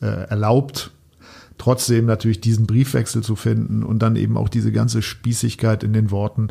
[0.00, 0.90] äh, erlaubt
[1.62, 6.10] trotzdem natürlich diesen Briefwechsel zu finden und dann eben auch diese ganze Spießigkeit in den
[6.10, 6.48] Worten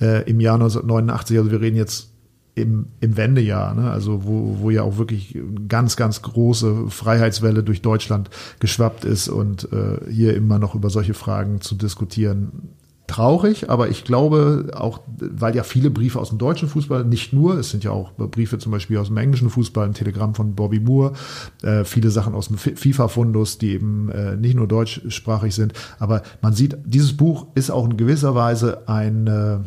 [0.00, 2.10] äh, im Jahr 1989, also wir reden jetzt
[2.56, 3.88] im, im Wendejahr, ne?
[3.88, 5.38] also wo, wo ja auch wirklich
[5.68, 11.14] ganz, ganz große Freiheitswelle durch Deutschland geschwappt ist und äh, hier immer noch über solche
[11.14, 12.70] Fragen zu diskutieren,
[13.08, 17.58] traurig, aber ich glaube auch, weil ja viele Briefe aus dem deutschen Fußball, nicht nur,
[17.58, 20.78] es sind ja auch Briefe zum Beispiel aus dem englischen Fußball, ein Telegramm von Bobby
[20.78, 21.14] Moore,
[21.62, 26.52] äh, viele Sachen aus dem FIFA-Fundus, die eben äh, nicht nur deutschsprachig sind, aber man
[26.52, 29.58] sieht, dieses Buch ist auch in gewisser Weise ein, äh,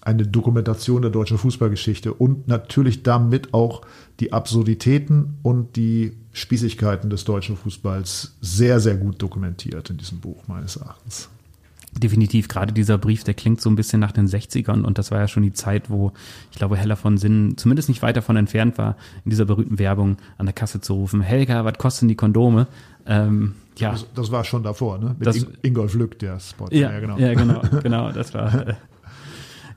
[0.00, 3.82] eine Dokumentation der deutschen Fußballgeschichte und natürlich damit auch
[4.20, 10.46] die Absurditäten und die Spießigkeiten des deutschen Fußballs sehr, sehr gut dokumentiert in diesem Buch
[10.46, 11.28] meines Erachtens.
[11.92, 15.18] Definitiv, gerade dieser Brief, der klingt so ein bisschen nach den 60ern und das war
[15.18, 16.12] ja schon die Zeit, wo
[16.52, 20.16] ich glaube, Heller von Sinn zumindest nicht weit davon entfernt war, in dieser berühmten Werbung
[20.38, 22.68] an der Kasse zu rufen, Helga, was kosten die Kondome?
[23.06, 23.92] Ähm, ja.
[23.92, 25.16] Das, das, war schon davor, ne?
[25.18, 26.68] Mit das, Ingolf Lück, der Spot.
[26.70, 27.18] Ja, ja, genau.
[27.18, 28.68] Ja, genau, genau, das war.
[28.68, 28.74] Äh,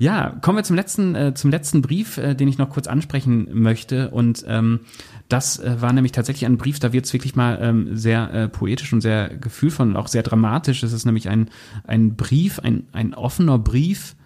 [0.04, 3.48] ja, kommen wir zum letzten, äh, zum letzten Brief, äh, den ich noch kurz ansprechen
[3.54, 4.10] möchte.
[4.10, 4.82] Und ähm,
[5.30, 8.50] das äh, war nämlich tatsächlich ein Brief, da wird es wirklich mal ähm, sehr äh,
[8.50, 10.84] poetisch und sehr gefühlvoll und auch sehr dramatisch.
[10.84, 11.50] Es ist nämlich ein,
[11.88, 14.18] ein Brief, ein, ein offener Brief,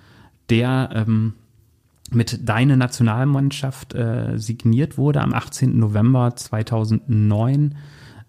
[0.50, 1.34] der ähm,
[2.10, 5.78] mit Deine Nationalmannschaft äh, signiert wurde am 18.
[5.78, 7.76] November 2009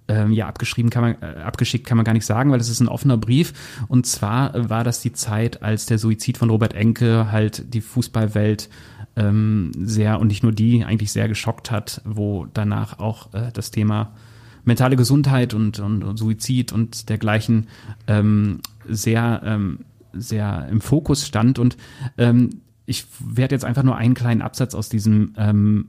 [0.09, 2.81] ähm, ja, abgeschrieben kann man, äh, abgeschickt kann man gar nicht sagen, weil es ist
[2.81, 3.53] ein offener Brief.
[3.89, 8.69] Und zwar war das die Zeit, als der Suizid von Robert Enke halt die Fußballwelt
[9.17, 13.71] ähm, sehr und nicht nur die eigentlich sehr geschockt hat, wo danach auch äh, das
[13.71, 14.15] Thema
[14.65, 17.67] mentale Gesundheit und, und, und Suizid und dergleichen
[18.07, 19.81] ähm, sehr, ähm,
[20.13, 21.59] sehr im Fokus stand.
[21.59, 21.77] Und
[22.17, 25.89] ähm, ich werde jetzt einfach nur einen kleinen Absatz aus diesem ähm,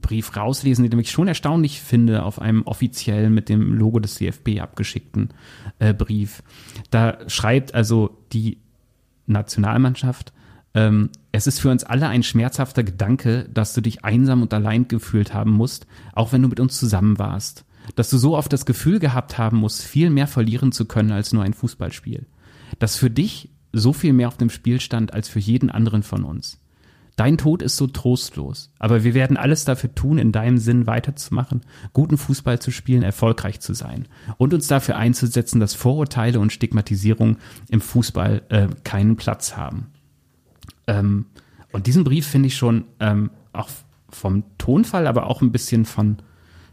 [0.00, 4.60] Brief rauslesen, den ich schon erstaunlich finde, auf einem offiziell mit dem Logo des DFB
[4.60, 5.30] abgeschickten
[5.78, 6.42] äh, Brief.
[6.90, 8.58] Da schreibt also die
[9.26, 10.32] Nationalmannschaft,
[10.74, 14.88] ähm, es ist für uns alle ein schmerzhafter Gedanke, dass du dich einsam und allein
[14.88, 17.64] gefühlt haben musst, auch wenn du mit uns zusammen warst.
[17.94, 21.32] Dass du so oft das Gefühl gehabt haben musst, viel mehr verlieren zu können als
[21.32, 22.26] nur ein Fußballspiel.
[22.78, 26.24] Dass für dich so viel mehr auf dem Spiel stand als für jeden anderen von
[26.24, 26.60] uns.
[27.16, 31.62] Dein Tod ist so trostlos, aber wir werden alles dafür tun, in deinem Sinn weiterzumachen,
[31.94, 34.06] guten Fußball zu spielen, erfolgreich zu sein
[34.36, 37.38] und uns dafür einzusetzen, dass Vorurteile und Stigmatisierung
[37.70, 39.86] im Fußball äh, keinen Platz haben.
[40.86, 41.24] Ähm,
[41.72, 43.70] und diesen Brief finde ich schon ähm, auch
[44.10, 46.18] vom Tonfall, aber auch ein bisschen von,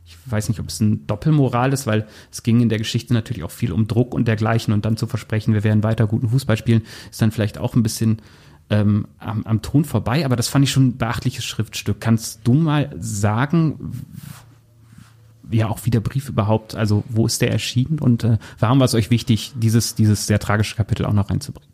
[0.06, 3.44] ich weiß nicht, ob es ein Doppelmoral ist, weil es ging in der Geschichte natürlich
[3.44, 6.58] auch viel um Druck und dergleichen und dann zu versprechen, wir werden weiter guten Fußball
[6.58, 8.18] spielen, ist dann vielleicht auch ein bisschen
[8.70, 12.00] ähm, am, am Ton vorbei, aber das fand ich schon ein beachtliches Schriftstück.
[12.00, 14.04] Kannst du mal sagen,
[15.52, 18.86] ja auch wie der Brief überhaupt, also wo ist der erschienen und äh, warum war
[18.86, 21.70] es euch wichtig, dieses, dieses sehr tragische Kapitel auch noch reinzubringen?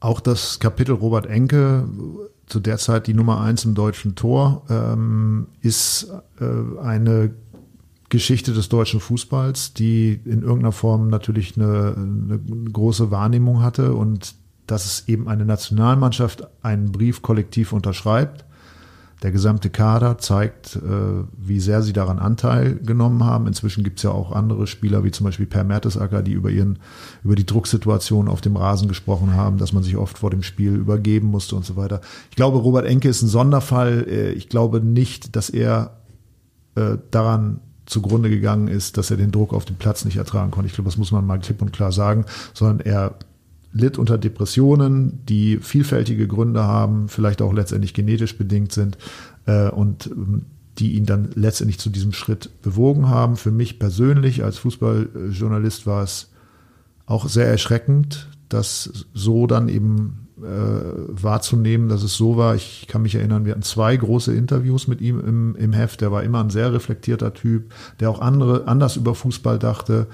[0.00, 1.88] Auch das Kapitel Robert Enke,
[2.46, 7.30] zu der Zeit die Nummer eins im deutschen Tor, ähm, ist äh, eine
[8.10, 12.38] Geschichte des deutschen Fußballs, die in irgendeiner Form natürlich eine, eine
[12.70, 14.34] große Wahrnehmung hatte und
[14.66, 18.44] dass es eben eine Nationalmannschaft einen Brief kollektiv unterschreibt.
[19.22, 20.80] Der gesamte Kader zeigt, äh,
[21.38, 23.46] wie sehr sie daran Anteil genommen haben.
[23.46, 26.78] Inzwischen gibt es ja auch andere Spieler, wie zum Beispiel Per Mertesacker, die über ihren,
[27.22, 30.74] über die Drucksituation auf dem Rasen gesprochen haben, dass man sich oft vor dem Spiel
[30.74, 32.02] übergeben musste und so weiter.
[32.28, 34.06] Ich glaube, Robert Enke ist ein Sonderfall.
[34.08, 35.96] Äh, ich glaube nicht, dass er
[36.74, 40.68] äh, daran zugrunde gegangen ist, dass er den Druck auf dem Platz nicht ertragen konnte.
[40.68, 43.14] Ich glaube, das muss man mal klipp und klar sagen, sondern er
[43.74, 48.96] litt unter Depressionen, die vielfältige Gründe haben, vielleicht auch letztendlich genetisch bedingt sind
[49.46, 50.46] äh, und ähm,
[50.78, 53.36] die ihn dann letztendlich zu diesem Schritt bewogen haben.
[53.36, 56.30] Für mich persönlich als Fußballjournalist war es
[57.06, 60.42] auch sehr erschreckend, das so dann eben äh,
[61.08, 62.54] wahrzunehmen, dass es so war.
[62.54, 66.00] Ich kann mich erinnern, wir hatten zwei große Interviews mit ihm im, im Heft.
[66.00, 70.06] Der war immer ein sehr reflektierter Typ, der auch andere anders über Fußball dachte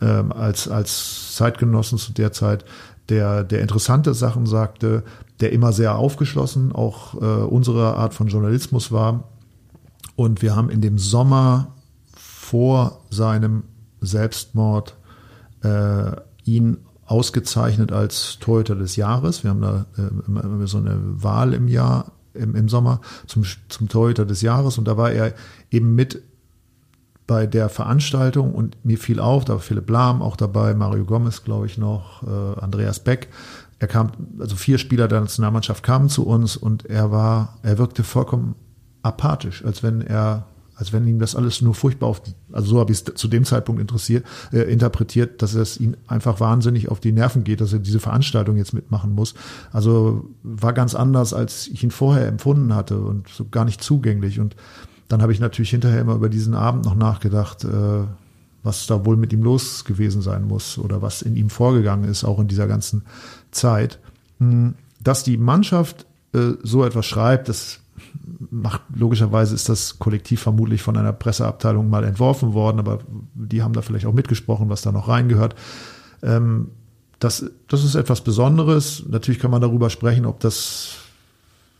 [0.00, 2.64] ähm, als, als Zeitgenossen zu der Zeit,
[3.08, 5.02] der, der interessante Sachen sagte,
[5.40, 9.24] der immer sehr aufgeschlossen auch äh, unsere Art von Journalismus war.
[10.16, 11.74] Und wir haben in dem Sommer
[12.14, 13.64] vor seinem
[14.00, 14.96] Selbstmord
[15.62, 16.12] äh,
[16.44, 19.42] ihn ausgezeichnet als Torhüter des Jahres.
[19.42, 23.88] Wir haben da äh, immer so eine Wahl im Jahr, im, im Sommer zum, zum
[23.88, 25.34] Torhüter des Jahres und da war er
[25.70, 26.22] eben mit
[27.26, 31.42] bei der Veranstaltung und mir fiel auf, da war Philipp Lahm auch dabei, Mario Gomez,
[31.42, 33.28] glaube ich, noch, äh, Andreas Beck.
[33.78, 38.04] Er kam, also vier Spieler der Nationalmannschaft kamen zu uns und er war, er wirkte
[38.04, 38.54] vollkommen
[39.02, 40.46] apathisch, als wenn er,
[40.76, 42.22] als wenn ihm das alles nur furchtbar auf,
[42.52, 46.40] also so habe ich es zu dem Zeitpunkt interessiert, äh, interpretiert, dass es ihm einfach
[46.40, 49.34] wahnsinnig auf die Nerven geht, dass er diese Veranstaltung jetzt mitmachen muss.
[49.72, 54.40] Also war ganz anders, als ich ihn vorher empfunden hatte und so gar nicht zugänglich
[54.40, 54.56] und
[55.08, 58.04] dann habe ich natürlich hinterher immer über diesen Abend noch nachgedacht, äh,
[58.62, 62.24] was da wohl mit ihm los gewesen sein muss oder was in ihm vorgegangen ist,
[62.24, 63.02] auch in dieser ganzen
[63.50, 63.98] Zeit.
[64.38, 67.80] Hm, dass die Mannschaft äh, so etwas schreibt, das
[68.50, 73.00] macht logischerweise ist das Kollektiv vermutlich von einer Presseabteilung mal entworfen worden, aber
[73.34, 75.54] die haben da vielleicht auch mitgesprochen, was da noch reingehört.
[76.22, 76.70] Ähm,
[77.18, 79.04] das, das ist etwas Besonderes.
[79.08, 80.96] Natürlich kann man darüber sprechen, ob das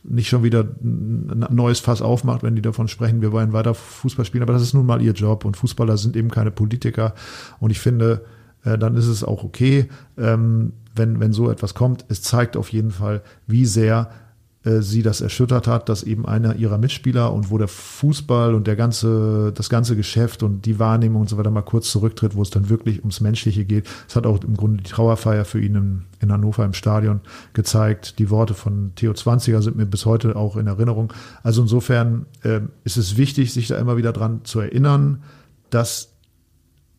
[0.07, 4.25] nicht schon wieder ein neues Fass aufmacht, wenn die davon sprechen, wir wollen weiter Fußball
[4.25, 4.43] spielen.
[4.43, 7.13] Aber das ist nun mal ihr Job und Fußballer sind eben keine Politiker.
[7.59, 8.25] Und ich finde,
[8.63, 9.87] äh, dann ist es auch okay,
[10.17, 12.05] ähm, wenn, wenn so etwas kommt.
[12.07, 14.09] Es zeigt auf jeden Fall, wie sehr
[14.65, 18.65] äh, sie das erschüttert hat, dass eben einer ihrer Mitspieler und wo der Fußball und
[18.65, 22.41] der ganze, das ganze Geschäft und die Wahrnehmung und so weiter mal kurz zurücktritt, wo
[22.41, 23.87] es dann wirklich ums Menschliche geht.
[24.07, 27.21] Es hat auch im Grunde die Trauerfeier für ihn in, in Hannover im Stadion
[27.53, 28.17] gezeigt.
[28.17, 31.13] Die Worte von Theo Zwanziger sind mir bis heute auch in Erinnerung.
[31.43, 35.23] Also insofern äh, ist es wichtig, sich da immer wieder dran zu erinnern,
[35.69, 36.13] dass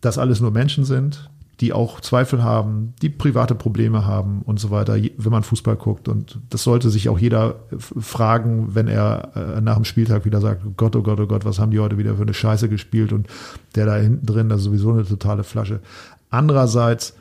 [0.01, 1.31] das alles nur Menschen sind,
[1.61, 6.07] die auch Zweifel haben, die private Probleme haben und so weiter, wenn man Fußball guckt.
[6.07, 10.63] Und das sollte sich auch jeder fragen, wenn er äh, nach dem Spieltag wieder sagt,
[10.77, 13.27] Gott, oh Gott, oh Gott, was haben die heute wieder für eine Scheiße gespielt und
[13.75, 15.81] der da hinten drin, das ist sowieso eine totale Flasche.
[16.29, 17.15] Andererseits,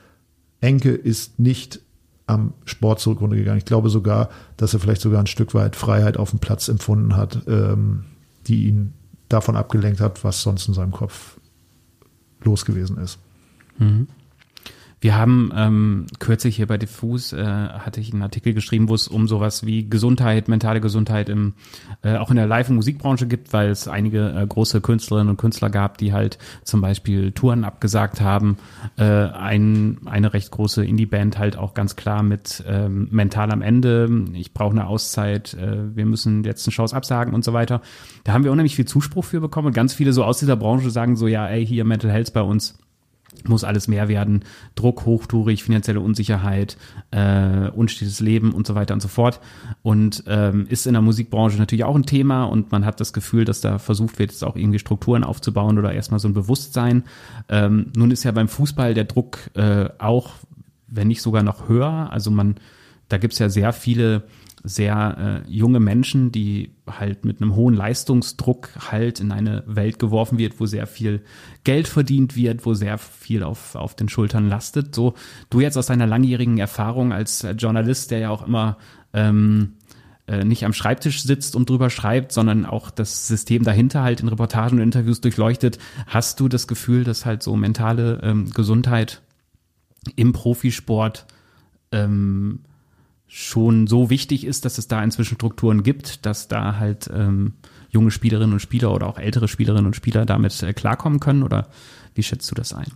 [0.60, 1.80] Enke ist nicht
[2.28, 3.60] am Sport zugrunde gegangen.
[3.60, 7.16] Ich glaube sogar, dass er vielleicht sogar ein Stück weit Freiheit auf dem Platz empfunden
[7.16, 8.06] hat, ähm,
[8.48, 8.94] die ihn
[9.30, 11.38] davon abgelenkt hat, was sonst in seinem Kopf
[12.44, 13.20] los gewesen ist.
[13.78, 14.08] Mhm.
[15.06, 19.08] Wir haben ähm, kürzlich hier bei Diffus äh, hatte ich einen Artikel geschrieben, wo es
[19.08, 21.54] um sowas wie Gesundheit, mentale Gesundheit im
[22.02, 25.38] äh, auch in der Live- und Musikbranche gibt, weil es einige äh, große Künstlerinnen und
[25.38, 28.58] Künstler gab, die halt zum Beispiel Touren abgesagt haben.
[28.98, 34.10] Äh, ein, eine recht große Indie-Band halt auch ganz klar mit ähm, mental am Ende.
[34.34, 35.54] Ich brauche eine Auszeit.
[35.54, 37.84] Äh, wir müssen letzten Shows absagen und so weiter.
[38.24, 40.90] Da haben wir unheimlich viel Zuspruch für bekommen und ganz viele so aus dieser Branche
[40.90, 42.80] sagen so, ja, ey, hier Mental Health bei uns
[43.48, 44.44] muss alles mehr werden,
[44.76, 46.78] Druck hochtourig, finanzielle Unsicherheit,
[47.12, 49.40] äh, unstetes Leben und so weiter und so fort.
[49.82, 53.46] Und ähm, ist in der Musikbranche natürlich auch ein Thema und man hat das Gefühl,
[53.46, 57.04] dass da versucht wird, jetzt auch irgendwie Strukturen aufzubauen oder erstmal so ein Bewusstsein.
[57.50, 60.32] Ähm, nun ist ja beim Fußball der Druck äh, auch,
[60.88, 62.10] wenn nicht sogar noch höher.
[62.12, 62.56] Also man,
[63.10, 64.24] da gibt's ja sehr viele
[64.66, 70.38] sehr äh, junge Menschen, die halt mit einem hohen Leistungsdruck halt in eine Welt geworfen
[70.38, 71.22] wird, wo sehr viel
[71.64, 74.96] Geld verdient wird, wo sehr viel auf, auf den Schultern lastet.
[74.96, 75.14] So,
[75.50, 78.78] du jetzt aus deiner langjährigen Erfahrung als Journalist, der ja auch immer
[79.14, 79.74] ähm,
[80.28, 84.28] äh, nicht am Schreibtisch sitzt und drüber schreibt, sondern auch das System dahinter halt in
[84.28, 89.22] Reportagen und Interviews durchleuchtet, hast du das Gefühl, dass halt so mentale ähm, Gesundheit
[90.16, 91.28] im Profisport
[91.92, 92.62] ähm,
[93.38, 97.56] schon so wichtig ist, dass es da inzwischen Strukturen gibt, dass da halt ähm,
[97.90, 101.44] junge Spielerinnen und Spieler oder auch ältere Spielerinnen und Spieler damit äh, klarkommen können?
[101.44, 101.68] Oder
[102.14, 102.88] wie schätzt du das ein?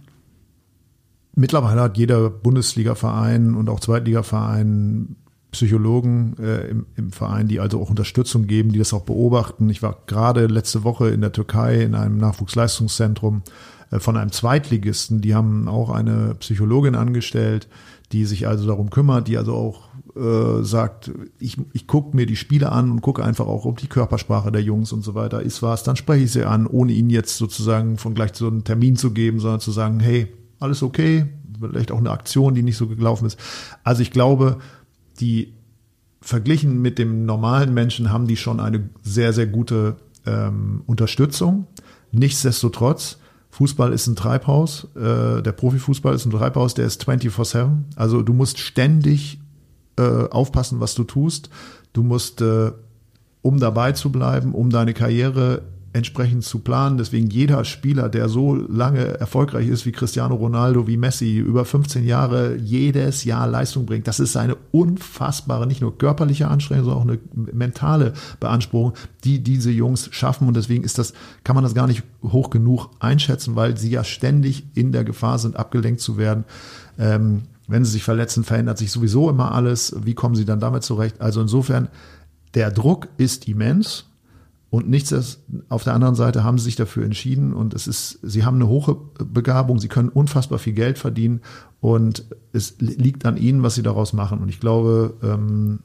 [1.35, 5.17] Mittlerweile hat jeder Bundesliga-Verein und auch Zweitliga-Verein
[5.51, 9.69] Psychologen äh, im, im Verein, die also auch Unterstützung geben, die das auch beobachten.
[9.69, 13.41] Ich war gerade letzte Woche in der Türkei in einem Nachwuchsleistungszentrum
[13.91, 15.19] äh, von einem Zweitligisten.
[15.19, 17.67] Die haben auch eine Psychologin angestellt,
[18.13, 22.35] die sich also darum kümmert, die also auch äh, sagt, ich, ich gucke mir die
[22.35, 25.61] Spiele an und gucke einfach auch, ob die Körpersprache der Jungs und so weiter ist
[25.61, 28.95] was, dann spreche ich sie an, ohne ihnen jetzt sozusagen von gleich so einen Termin
[28.95, 30.27] zu geben, sondern zu sagen, hey,
[30.59, 31.27] alles okay,
[31.59, 33.39] vielleicht auch eine Aktion, die nicht so gelaufen ist.
[33.83, 34.57] Also ich glaube,
[35.19, 35.53] die
[36.21, 41.67] verglichen mit dem normalen Menschen haben die schon eine sehr, sehr gute ähm, Unterstützung.
[42.11, 43.19] Nichtsdestotrotz,
[43.51, 47.83] Fußball ist ein Treibhaus, äh, der Profifußball ist ein Treibhaus, der ist 24-7.
[47.95, 49.39] Also du musst ständig
[49.99, 51.49] äh, aufpassen, was du tust.
[51.93, 52.71] Du musst, äh,
[53.41, 56.97] um dabei zu bleiben, um deine Karriere entsprechend zu planen.
[56.97, 62.05] Deswegen jeder Spieler, der so lange erfolgreich ist wie Cristiano Ronaldo, wie Messi, über 15
[62.05, 67.09] Jahre jedes Jahr Leistung bringt, das ist eine unfassbare, nicht nur körperliche Anstrengung, sondern auch
[67.09, 68.93] eine mentale Beanspruchung,
[69.23, 70.47] die diese Jungs schaffen.
[70.47, 74.03] Und deswegen ist das, kann man das gar nicht hoch genug einschätzen, weil sie ja
[74.03, 76.45] ständig in der Gefahr sind, abgelenkt zu werden.
[76.99, 79.95] Ähm, wenn sie sich verletzen, verändert sich sowieso immer alles.
[80.03, 81.21] Wie kommen sie dann damit zurecht?
[81.21, 81.87] Also insofern,
[82.55, 84.05] der Druck ist immens.
[84.71, 85.39] Und nichts
[85.69, 88.67] auf der anderen Seite haben sie sich dafür entschieden und es ist, sie haben eine
[88.67, 91.41] hohe Begabung, sie können unfassbar viel Geld verdienen
[91.81, 94.37] und es liegt an ihnen, was sie daraus machen.
[94.37, 95.79] Und ich glaube, ähm,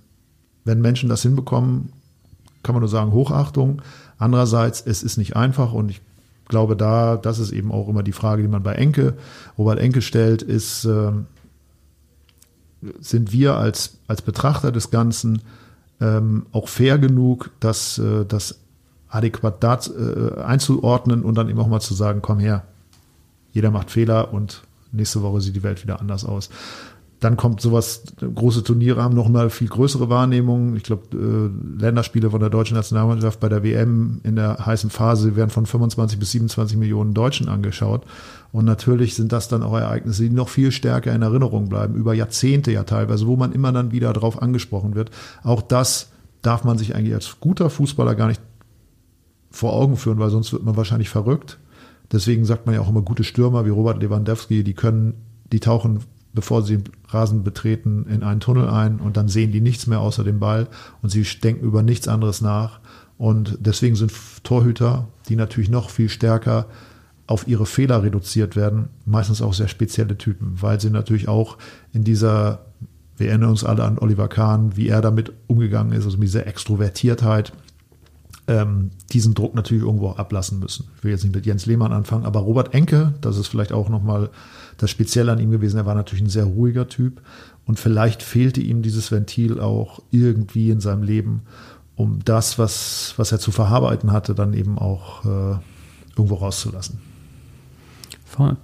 [0.66, 1.92] wenn Menschen das hinbekommen,
[2.62, 3.80] kann man nur sagen, Hochachtung.
[4.18, 6.02] Andererseits, es ist nicht einfach und ich
[6.48, 9.14] glaube da, das ist eben auch immer die Frage, die man bei Enke,
[9.56, 11.24] Robert Enke stellt, ist, ähm,
[13.00, 15.42] sind wir als, als Betrachter des Ganzen
[16.00, 18.58] ähm, auch fair genug, dass äh, das
[19.08, 22.64] adäquat dat, äh, einzuordnen und dann eben auch mal zu sagen, komm her,
[23.52, 26.50] jeder macht Fehler und nächste Woche sieht die Welt wieder anders aus.
[27.24, 30.76] Dann kommt sowas, große Turniere haben noch mal viel größere Wahrnehmungen.
[30.76, 35.34] Ich glaube, äh, Länderspiele von der deutschen Nationalmannschaft bei der WM in der heißen Phase
[35.34, 38.04] werden von 25 bis 27 Millionen Deutschen angeschaut.
[38.52, 42.12] Und natürlich sind das dann auch Ereignisse, die noch viel stärker in Erinnerung bleiben, über
[42.12, 45.10] Jahrzehnte ja teilweise, wo man immer dann wieder drauf angesprochen wird.
[45.44, 46.10] Auch das
[46.42, 48.42] darf man sich eigentlich als guter Fußballer gar nicht
[49.50, 51.58] vor Augen führen, weil sonst wird man wahrscheinlich verrückt.
[52.12, 55.14] Deswegen sagt man ja auch immer gute Stürmer wie Robert Lewandowski, die können,
[55.50, 56.00] die tauchen
[56.34, 60.00] bevor sie den Rasen betreten, in einen Tunnel ein und dann sehen die nichts mehr
[60.00, 60.68] außer dem Ball
[61.00, 62.80] und sie denken über nichts anderes nach.
[63.16, 64.12] Und deswegen sind
[64.42, 66.66] Torhüter, die natürlich noch viel stärker
[67.26, 71.56] auf ihre Fehler reduziert werden, meistens auch sehr spezielle Typen, weil sie natürlich auch
[71.92, 72.66] in dieser,
[73.16, 76.46] wir erinnern uns alle an Oliver Kahn, wie er damit umgegangen ist, also mit dieser
[76.46, 77.52] Extrovertiertheit,
[78.46, 80.86] ähm, diesen Druck natürlich irgendwo auch ablassen müssen.
[80.96, 83.88] Ich will jetzt nicht mit Jens Lehmann anfangen, aber Robert Enke, das ist vielleicht auch
[83.88, 84.30] nochmal
[84.76, 87.22] das Spezielle an ihm gewesen, er war natürlich ein sehr ruhiger Typ
[87.64, 91.42] und vielleicht fehlte ihm dieses Ventil auch irgendwie in seinem Leben,
[91.96, 95.58] um das, was, was er zu verarbeiten hatte, dann eben auch äh,
[96.16, 96.98] irgendwo rauszulassen.
[98.24, 98.56] Voll.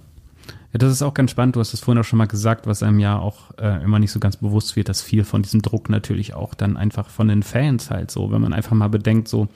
[0.73, 1.55] Ja, das ist auch ganz spannend.
[1.55, 4.11] Du hast es vorhin auch schon mal gesagt, was einem ja auch äh, immer nicht
[4.11, 7.43] so ganz bewusst wird, dass viel von diesem Druck natürlich auch dann einfach von den
[7.43, 9.49] Fans halt so, wenn man einfach mal bedenkt, so,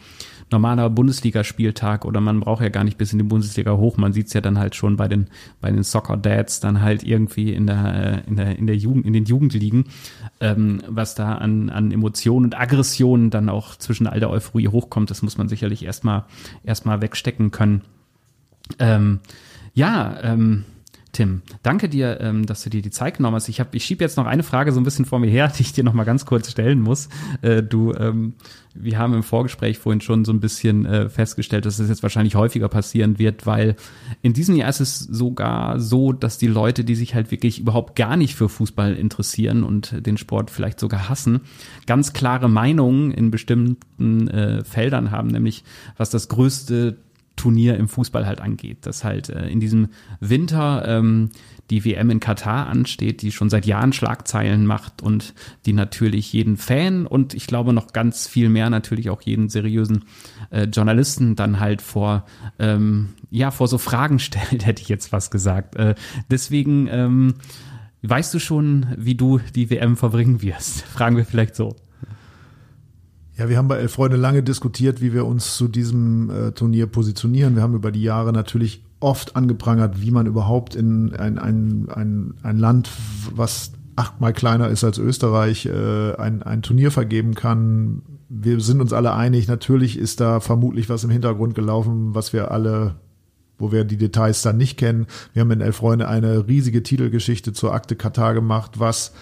[0.51, 3.97] normaler Bundesligaspieltag oder man braucht ja gar nicht bis in die Bundesliga hoch.
[3.97, 5.27] Man sieht es ja dann halt schon bei den
[5.61, 9.13] bei den Soccer Dads dann halt irgendwie in der in der in der Jugend in
[9.13, 9.85] den Jugendligen,
[10.39, 15.09] ähm, was da an an Emotionen und Aggressionen dann auch zwischen all der Euphorie hochkommt.
[15.09, 16.25] Das muss man sicherlich erstmal
[16.63, 17.81] erstmal wegstecken können.
[18.79, 19.19] Ähm,
[19.73, 20.65] ja, ähm,
[21.15, 23.47] Tim, danke dir, ähm, dass du dir die Zeit genommen hast.
[23.47, 25.71] Ich, ich schiebe jetzt noch eine Frage so ein bisschen vor mir her, die ich
[25.71, 27.07] dir noch mal ganz kurz stellen muss.
[27.41, 28.33] Äh, du, ähm,
[28.73, 32.35] wir haben im Vorgespräch vorhin schon so ein bisschen äh, festgestellt, dass es jetzt wahrscheinlich
[32.35, 33.77] häufiger passieren wird, weil
[34.23, 37.95] in diesem Jahr ist es sogar so, dass die Leute, die sich halt wirklich überhaupt
[37.95, 41.39] gar nicht für Fußball interessieren und den Sport vielleicht sogar hassen,
[41.87, 45.63] ganz klare Meinungen in bestimmten äh, Feldern haben, nämlich
[45.95, 46.97] was das größte
[47.35, 48.85] Turnier im Fußball halt angeht.
[48.85, 51.29] Dass halt äh, in diesem Winter ähm,
[51.69, 55.33] die WM in Katar ansteht, die schon seit Jahren Schlagzeilen macht und
[55.65, 60.05] die natürlich jeden Fan und ich glaube noch ganz viel mehr natürlich auch jeden seriösen
[60.51, 62.25] äh, Journalisten dann halt vor
[62.59, 65.75] ähm, ja vor so Fragen stellt, hätte ich jetzt was gesagt.
[65.75, 65.95] Äh,
[66.29, 67.33] deswegen ähm,
[68.03, 70.81] weißt du schon, wie du die WM verbringen wirst?
[70.85, 71.75] Fragen wir vielleicht so.
[73.37, 76.87] Ja, wir haben bei Elf Freunde lange diskutiert, wie wir uns zu diesem äh, Turnier
[76.87, 77.55] positionieren.
[77.55, 82.33] Wir haben über die Jahre natürlich oft angeprangert, wie man überhaupt in ein, ein, ein,
[82.43, 82.89] ein Land,
[83.35, 88.03] was achtmal kleiner ist als Österreich, äh, ein, ein Turnier vergeben kann.
[88.29, 92.51] Wir sind uns alle einig, natürlich ist da vermutlich was im Hintergrund gelaufen, was wir
[92.51, 92.95] alle
[93.57, 95.07] wo wir die Details dann nicht kennen.
[95.33, 99.13] Wir haben in Elf Freunde eine riesige Titelgeschichte zur Akte Katar gemacht, was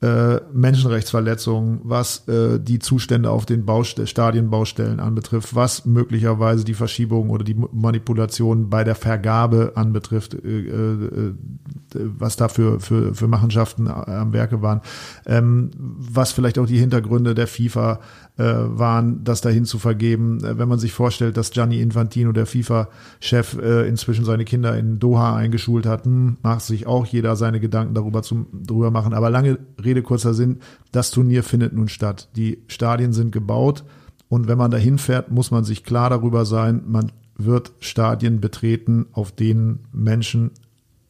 [0.00, 7.30] äh, Menschenrechtsverletzungen, was äh, die Zustände auf den Baustell Stadienbaustellen anbetrifft, was möglicherweise die Verschiebung
[7.30, 11.34] oder die Manipulation bei der Vergabe anbetrifft, äh, äh,
[11.94, 14.82] was da für, für, für Machenschaften am Werke waren,
[15.26, 17.98] ähm, was vielleicht auch die Hintergründe der FIFA äh,
[18.42, 20.44] waren, das dahin zu vergeben.
[20.44, 24.98] Äh, wenn man sich vorstellt, dass Gianni Infantino, der FIFA-Chef, äh, inzwischen seine Kinder in
[24.98, 29.12] Doha eingeschult hat, hm, macht sich auch jeder seine Gedanken darüber, zum, darüber machen.
[29.12, 30.58] Aber lange Rede, kurzer Sinn,
[30.92, 32.28] das Turnier findet nun statt.
[32.36, 33.84] Die Stadien sind gebaut
[34.28, 39.06] und wenn man dahin fährt, muss man sich klar darüber sein, man wird Stadien betreten,
[39.12, 40.50] auf denen Menschen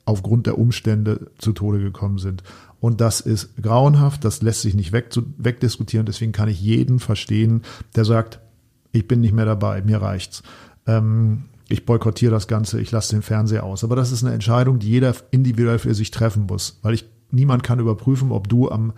[0.05, 2.43] aufgrund der Umstände zu Tode gekommen sind.
[2.81, 6.07] Und das ist grauenhaft, das lässt sich nicht weg, wegdiskutieren.
[6.07, 7.63] Deswegen kann ich jeden verstehen,
[7.97, 8.41] der sagt,
[8.93, 10.43] ich bin nicht mehr dabei, mir reicht's.
[10.87, 13.85] Ähm, ich boykottiere das Ganze, ich lasse den Fernseher aus.
[13.85, 17.63] Aber das ist eine Entscheidung, die jeder individuell für sich treffen muss, weil ich niemand
[17.63, 18.93] kann überprüfen, ob du am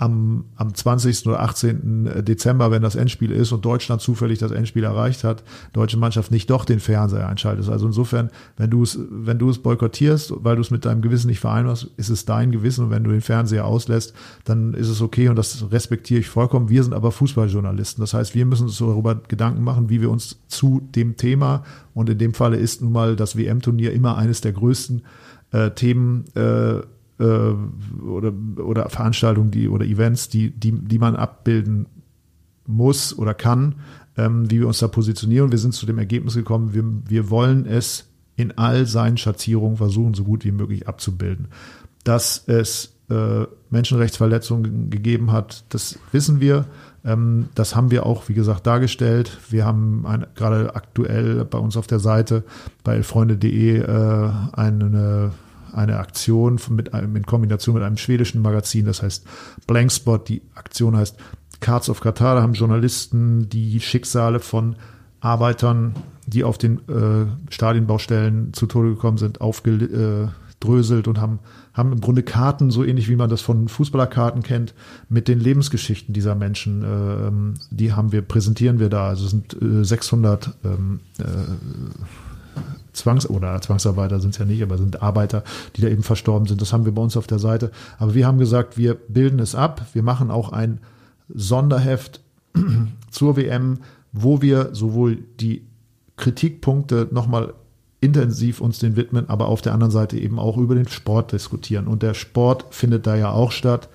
[0.00, 1.26] am, am 20.
[1.26, 2.24] oder 18.
[2.24, 5.44] Dezember, wenn das Endspiel ist und Deutschland zufällig das Endspiel erreicht hat,
[5.74, 7.68] deutsche Mannschaft nicht doch den Fernseher einschaltest.
[7.68, 11.26] Also insofern, wenn du es, wenn du es boykottierst, weil du es mit deinem Gewissen
[11.26, 15.02] nicht vereinbarst, ist es dein Gewissen und wenn du den Fernseher auslässt, dann ist es
[15.02, 16.70] okay und das respektiere ich vollkommen.
[16.70, 18.00] Wir sind aber Fußballjournalisten.
[18.00, 22.08] Das heißt, wir müssen uns darüber Gedanken machen, wie wir uns zu dem Thema und
[22.08, 25.02] in dem Falle ist nun mal das WM-Turnier immer eines der größten
[25.52, 26.80] äh, Themen äh,
[27.20, 31.86] äh, oder, oder Veranstaltungen, die oder Events, die, die, die man abbilden
[32.66, 33.76] muss oder kann,
[34.16, 35.50] ähm, wie wir uns da positionieren.
[35.50, 40.14] Wir sind zu dem Ergebnis gekommen, wir, wir wollen es in all seinen Schattierungen versuchen,
[40.14, 41.48] so gut wie möglich abzubilden.
[42.04, 46.64] Dass es äh, Menschenrechtsverletzungen gegeben hat, das wissen wir.
[47.04, 49.38] Ähm, das haben wir auch, wie gesagt, dargestellt.
[49.50, 50.04] Wir haben
[50.34, 52.44] gerade aktuell bei uns auf der Seite
[52.82, 55.32] bei freunde.de äh, eine
[55.72, 59.24] eine Aktion mit einem, in Kombination mit einem schwedischen Magazin, das heißt
[59.66, 60.28] Blankspot.
[60.28, 61.16] Die Aktion heißt
[61.60, 62.36] Cards of Qatar.
[62.36, 64.76] Da haben Journalisten die Schicksale von
[65.20, 65.94] Arbeitern,
[66.26, 71.40] die auf den äh, Stadienbaustellen zu Tode gekommen sind, aufgedröselt und haben,
[71.74, 74.74] haben im Grunde Karten, so ähnlich wie man das von Fußballerkarten kennt,
[75.10, 76.82] mit den Lebensgeschichten dieser Menschen.
[76.82, 79.08] Äh, die haben wir, präsentieren wir da.
[79.08, 81.24] Also es sind äh, 600 ähm, äh,
[82.92, 85.44] Zwangs- oder Zwangsarbeiter sind es ja nicht, aber sind Arbeiter,
[85.76, 86.60] die da eben verstorben sind.
[86.60, 87.70] Das haben wir bei uns auf der Seite.
[87.98, 89.86] Aber wir haben gesagt, wir bilden es ab.
[89.92, 90.80] Wir machen auch ein
[91.28, 92.20] Sonderheft
[93.10, 93.78] zur WM,
[94.12, 95.66] wo wir sowohl die
[96.16, 97.54] Kritikpunkte nochmal
[98.00, 101.86] intensiv uns den widmen, aber auf der anderen Seite eben auch über den Sport diskutieren.
[101.86, 103.88] Und der Sport findet da ja auch statt.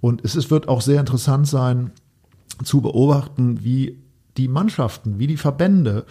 [0.00, 1.92] Und es ist, wird auch sehr interessant sein,
[2.64, 3.98] zu beobachten, wie
[4.36, 6.04] die Mannschaften, wie die Verbände,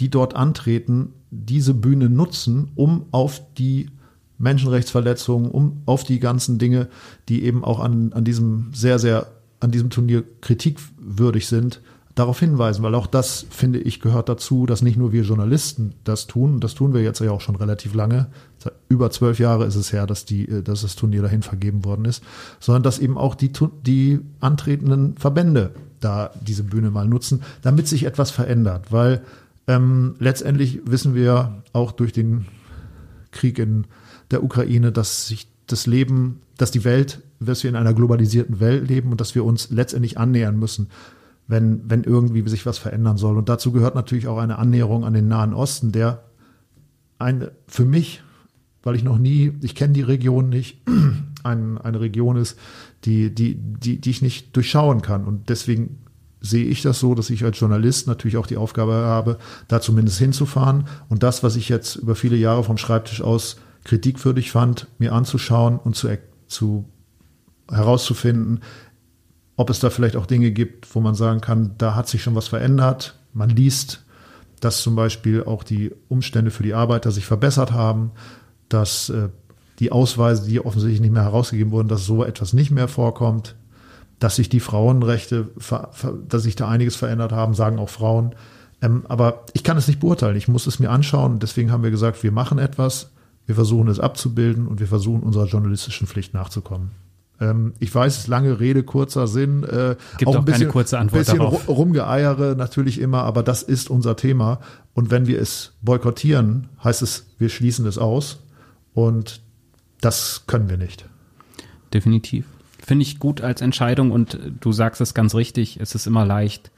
[0.00, 3.90] die dort antreten, diese Bühne nutzen, um auf die
[4.38, 6.88] Menschenrechtsverletzungen, um auf die ganzen Dinge,
[7.28, 9.26] die eben auch an, an diesem sehr, sehr,
[9.60, 11.80] an diesem Turnier kritikwürdig sind,
[12.18, 16.26] darauf hinweisen, weil auch das, finde ich, gehört dazu, dass nicht nur wir Journalisten das
[16.26, 18.28] tun, das tun wir jetzt ja auch schon relativ lange,
[18.88, 22.04] über zwölf Jahre ist es her, dass, die, äh, dass das Turnier dahin vergeben worden
[22.04, 22.24] ist,
[22.58, 23.52] sondern dass eben auch die,
[23.86, 29.22] die antretenden Verbände da diese Bühne mal nutzen, damit sich etwas verändert, weil
[29.68, 32.46] ähm, letztendlich wissen wir auch durch den
[33.30, 33.86] Krieg in
[34.32, 38.88] der Ukraine, dass sich das Leben, dass die Welt, dass wir in einer globalisierten Welt
[38.88, 40.88] leben und dass wir uns letztendlich annähern müssen
[41.48, 43.36] wenn, wenn irgendwie sich was verändern soll.
[43.36, 46.22] Und dazu gehört natürlich auch eine Annäherung an den Nahen Osten, der
[47.18, 48.22] eine, für mich,
[48.82, 50.82] weil ich noch nie, ich kenne die Region nicht,
[51.42, 52.58] ein, eine Region ist,
[53.04, 55.24] die, die, die, die ich nicht durchschauen kann.
[55.24, 55.98] Und deswegen
[56.40, 60.18] sehe ich das so, dass ich als Journalist natürlich auch die Aufgabe habe, da zumindest
[60.18, 65.12] hinzufahren und das, was ich jetzt über viele Jahre vom Schreibtisch aus kritikwürdig fand, mir
[65.12, 66.08] anzuschauen und zu,
[66.46, 66.84] zu
[67.70, 68.60] herauszufinden,
[69.56, 72.34] ob es da vielleicht auch Dinge gibt, wo man sagen kann, da hat sich schon
[72.34, 73.18] was verändert.
[73.32, 74.04] Man liest,
[74.60, 78.12] dass zum Beispiel auch die Umstände für die Arbeiter sich verbessert haben,
[78.68, 79.28] dass äh,
[79.78, 83.56] die Ausweise, die offensichtlich nicht mehr herausgegeben wurden, dass so etwas nicht mehr vorkommt,
[84.18, 85.48] dass sich die Frauenrechte,
[86.28, 88.34] dass sich da einiges verändert haben, sagen auch Frauen.
[88.82, 90.36] Ähm, aber ich kann es nicht beurteilen.
[90.36, 91.38] Ich muss es mir anschauen.
[91.38, 93.10] Deswegen haben wir gesagt, wir machen etwas,
[93.46, 96.90] wir versuchen es abzubilden und wir versuchen unserer journalistischen Pflicht nachzukommen.
[97.40, 99.62] Ähm, ich weiß, lange Rede, kurzer Sinn.
[99.62, 101.68] Äh, Gibt auch, auch ein bisschen, keine kurze Antwort bisschen darauf.
[101.68, 104.60] rumgeeiere natürlich immer, aber das ist unser Thema.
[104.94, 108.40] Und wenn wir es boykottieren, heißt es, wir schließen es aus.
[108.94, 109.40] Und
[110.00, 111.04] das können wir nicht.
[111.94, 112.46] Definitiv.
[112.88, 116.70] Finde ich gut als Entscheidung und du sagst es ganz richtig, es ist immer leicht,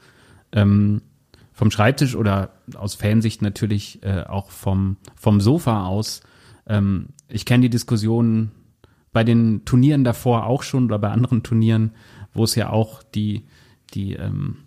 [0.51, 1.03] ähm,
[1.53, 6.19] vom Schreibtisch oder aus Fansicht natürlich äh, auch vom, vom Sofa aus.
[6.67, 8.51] Ähm, ich kenne die Diskussionen
[9.13, 11.93] bei den Turnieren davor auch schon oder bei anderen Turnieren,
[12.33, 13.45] wo es ja auch die,
[13.93, 14.57] die ähm,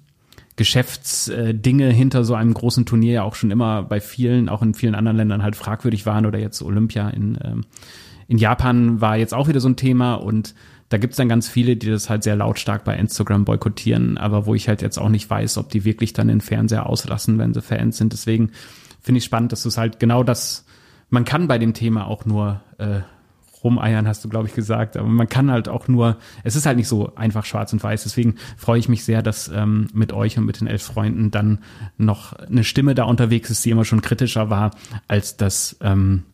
[0.56, 4.94] Geschäftsdinge hinter so einem großen Turnier ja auch schon immer bei vielen, auch in vielen
[4.94, 7.64] anderen Ländern halt fragwürdig waren oder jetzt Olympia in, ähm,
[8.28, 10.54] in Japan war jetzt auch wieder so ein Thema und
[10.88, 14.54] da gibt's dann ganz viele, die das halt sehr lautstark bei Instagram boykottieren, aber wo
[14.54, 17.62] ich halt jetzt auch nicht weiß, ob die wirklich dann den Fernseher auslassen, wenn sie
[17.62, 18.12] Fans sind.
[18.12, 18.50] Deswegen
[19.00, 20.64] finde ich spannend, dass du es halt genau das,
[21.10, 23.00] man kann bei dem Thema auch nur äh,
[23.64, 24.96] rumeiern, hast du, glaube ich, gesagt.
[24.96, 28.04] Aber man kann halt auch nur, es ist halt nicht so einfach schwarz und weiß.
[28.04, 31.58] Deswegen freue ich mich sehr, dass ähm, mit euch und mit den elf Freunden dann
[31.96, 34.70] noch eine Stimme da unterwegs ist, die immer schon kritischer war,
[35.08, 36.24] als das ähm,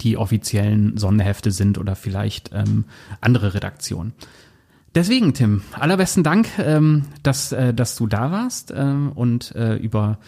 [0.00, 2.84] die offiziellen Sonderhefte sind oder vielleicht ähm,
[3.20, 4.12] andere Redaktionen.
[4.94, 10.18] Deswegen, Tim, allerbesten Dank, ähm, dass, äh, dass du da warst ähm, und äh, über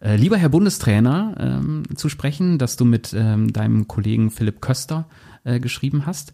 [0.00, 5.06] äh, lieber Herr Bundestrainer ähm, zu sprechen, dass du mit ähm, deinem Kollegen Philipp Köster
[5.44, 6.32] äh, geschrieben hast.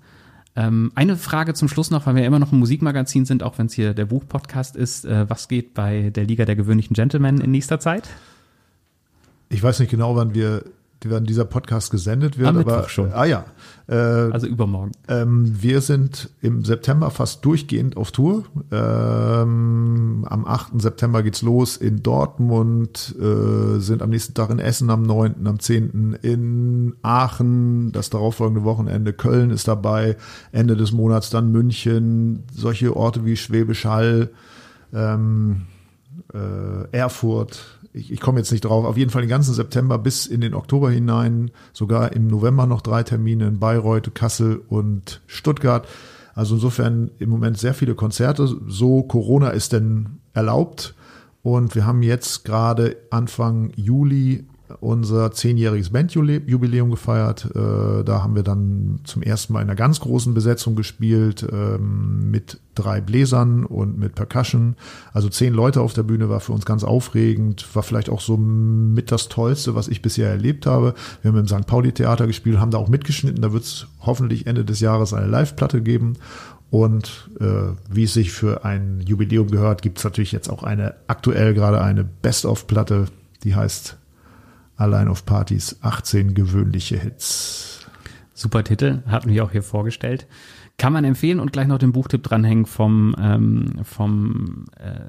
[0.57, 3.66] Ähm, eine Frage zum Schluss noch, weil wir immer noch ein Musikmagazin sind, auch wenn
[3.66, 5.05] es hier der Buchpodcast ist.
[5.05, 8.09] Äh, was geht bei der Liga der gewöhnlichen Gentlemen in nächster Zeit?
[9.48, 10.64] Ich weiß nicht genau, wann wir
[11.05, 12.49] wann dieser Podcast gesendet wird.
[12.49, 13.12] Am aber schon.
[13.12, 13.45] Ah ja.
[13.86, 14.92] Äh, also übermorgen.
[15.09, 18.45] Ähm, wir sind im September fast durchgehend auf Tour.
[18.72, 20.80] Ähm, am 8.
[20.80, 25.59] September geht's los in Dortmund, äh, sind am nächsten Tag in Essen am 9., am
[25.59, 26.18] 10.
[26.22, 30.16] in Aachen, das darauffolgende Wochenende Köln ist dabei,
[30.53, 34.30] Ende des Monats dann München, solche Orte wie Schwäbisch Hall,
[34.95, 35.66] ähm,
[36.32, 40.26] äh, Erfurt, ich, ich komme jetzt nicht drauf, auf jeden Fall den ganzen September bis
[40.26, 45.86] in den Oktober hinein, sogar im November noch drei Termine in Bayreuth, Kassel und Stuttgart.
[46.34, 48.49] Also insofern im Moment sehr viele Konzerte.
[48.66, 50.95] So Corona ist denn erlaubt.
[51.42, 54.45] Und wir haben jetzt gerade Anfang Juli
[54.81, 57.47] unser zehnjähriges Bandjubiläum gefeiert.
[57.55, 62.31] Äh, da haben wir dann zum ersten Mal in einer ganz großen Besetzung gespielt ähm,
[62.31, 64.77] mit drei Bläsern und mit Percussion.
[65.12, 68.37] Also zehn Leute auf der Bühne war für uns ganz aufregend, war vielleicht auch so
[68.37, 70.95] mit das Tollste, was ich bisher erlebt habe.
[71.22, 71.66] Wir haben im St.
[71.66, 73.43] Pauli Theater gespielt, haben da auch mitgeschnitten.
[73.43, 76.14] Da wird es hoffentlich Ende des Jahres eine Live-Platte geben.
[76.70, 80.95] Und äh, wie es sich für ein Jubiläum gehört, gibt es natürlich jetzt auch eine
[81.07, 83.07] aktuell gerade eine Best-of-Platte,
[83.45, 83.97] die heißt
[84.77, 87.87] Allein auf Partys 18 gewöhnliche Hits.
[88.35, 90.27] Super Titel, hatten wir auch hier vorgestellt.
[90.77, 95.01] Kann man empfehlen und gleich noch den Buchtipp dranhängen vom, ähm, vom, äh,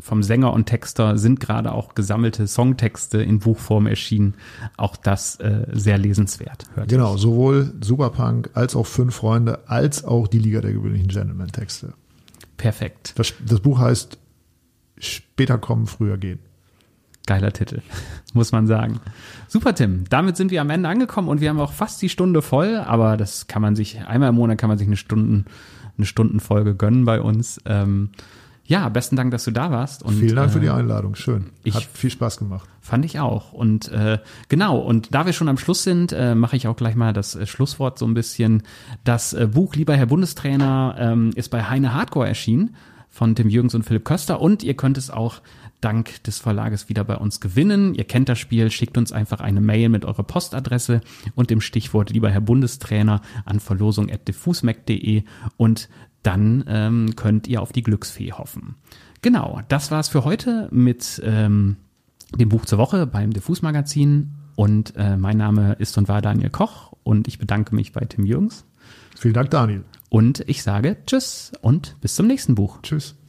[0.00, 4.34] vom Sänger und Texter sind gerade auch gesammelte Songtexte in Buchform erschienen.
[4.78, 6.64] Auch das äh, sehr lesenswert.
[6.88, 7.20] genau, ich.
[7.20, 11.92] sowohl Superpunk als auch Fünf Freunde als auch die Liga der gewöhnlichen Gentleman-Texte.
[12.56, 13.12] Perfekt.
[13.16, 14.18] Das, das Buch heißt
[15.00, 16.40] Später kommen, früher gehen.
[17.26, 17.82] Geiler Titel,
[18.32, 19.00] muss man sagen.
[19.46, 20.04] Super, Tim.
[20.08, 23.16] Damit sind wir am Ende angekommen und wir haben auch fast die Stunde voll, aber
[23.16, 25.44] das kann man sich, einmal im Monat kann man sich eine Stunden,
[25.96, 27.60] eine Stundenfolge gönnen bei uns.
[27.66, 28.10] Ähm,
[28.64, 30.04] Ja, besten Dank, dass du da warst.
[30.04, 31.16] Und, Vielen Dank für die äh, Einladung.
[31.16, 31.46] Schön.
[31.64, 32.68] Ich, Hat viel Spaß gemacht.
[32.80, 33.52] Fand ich auch.
[33.52, 34.18] Und äh,
[34.48, 37.34] genau, und da wir schon am Schluss sind, äh, mache ich auch gleich mal das
[37.34, 38.62] äh, Schlusswort so ein bisschen.
[39.02, 42.76] Das äh, Buch Lieber Herr Bundestrainer ähm, ist bei Heine Hardcore erschienen
[43.08, 45.40] von Tim Jürgens und Philipp Köster und ihr könnt es auch
[45.80, 47.94] dank des Verlages wieder bei uns gewinnen.
[47.94, 51.00] Ihr kennt das Spiel, schickt uns einfach eine Mail mit eurer Postadresse
[51.34, 55.24] und dem Stichwort lieber Herr Bundestrainer an verlosung.diffusmac.de
[55.56, 55.88] und
[56.22, 58.76] dann ähm, könnt ihr auf die Glücksfee hoffen.
[59.22, 61.76] Genau, das war's für heute mit ähm,
[62.36, 64.32] dem Buch zur Woche beim Diffus Magazin.
[64.56, 68.26] Und äh, mein Name ist und war Daniel Koch und ich bedanke mich bei Tim
[68.26, 68.66] Jürgens.
[69.16, 69.84] Vielen Dank, Daniel.
[70.10, 72.80] Und ich sage Tschüss und bis zum nächsten Buch.
[72.82, 73.19] Tschüss.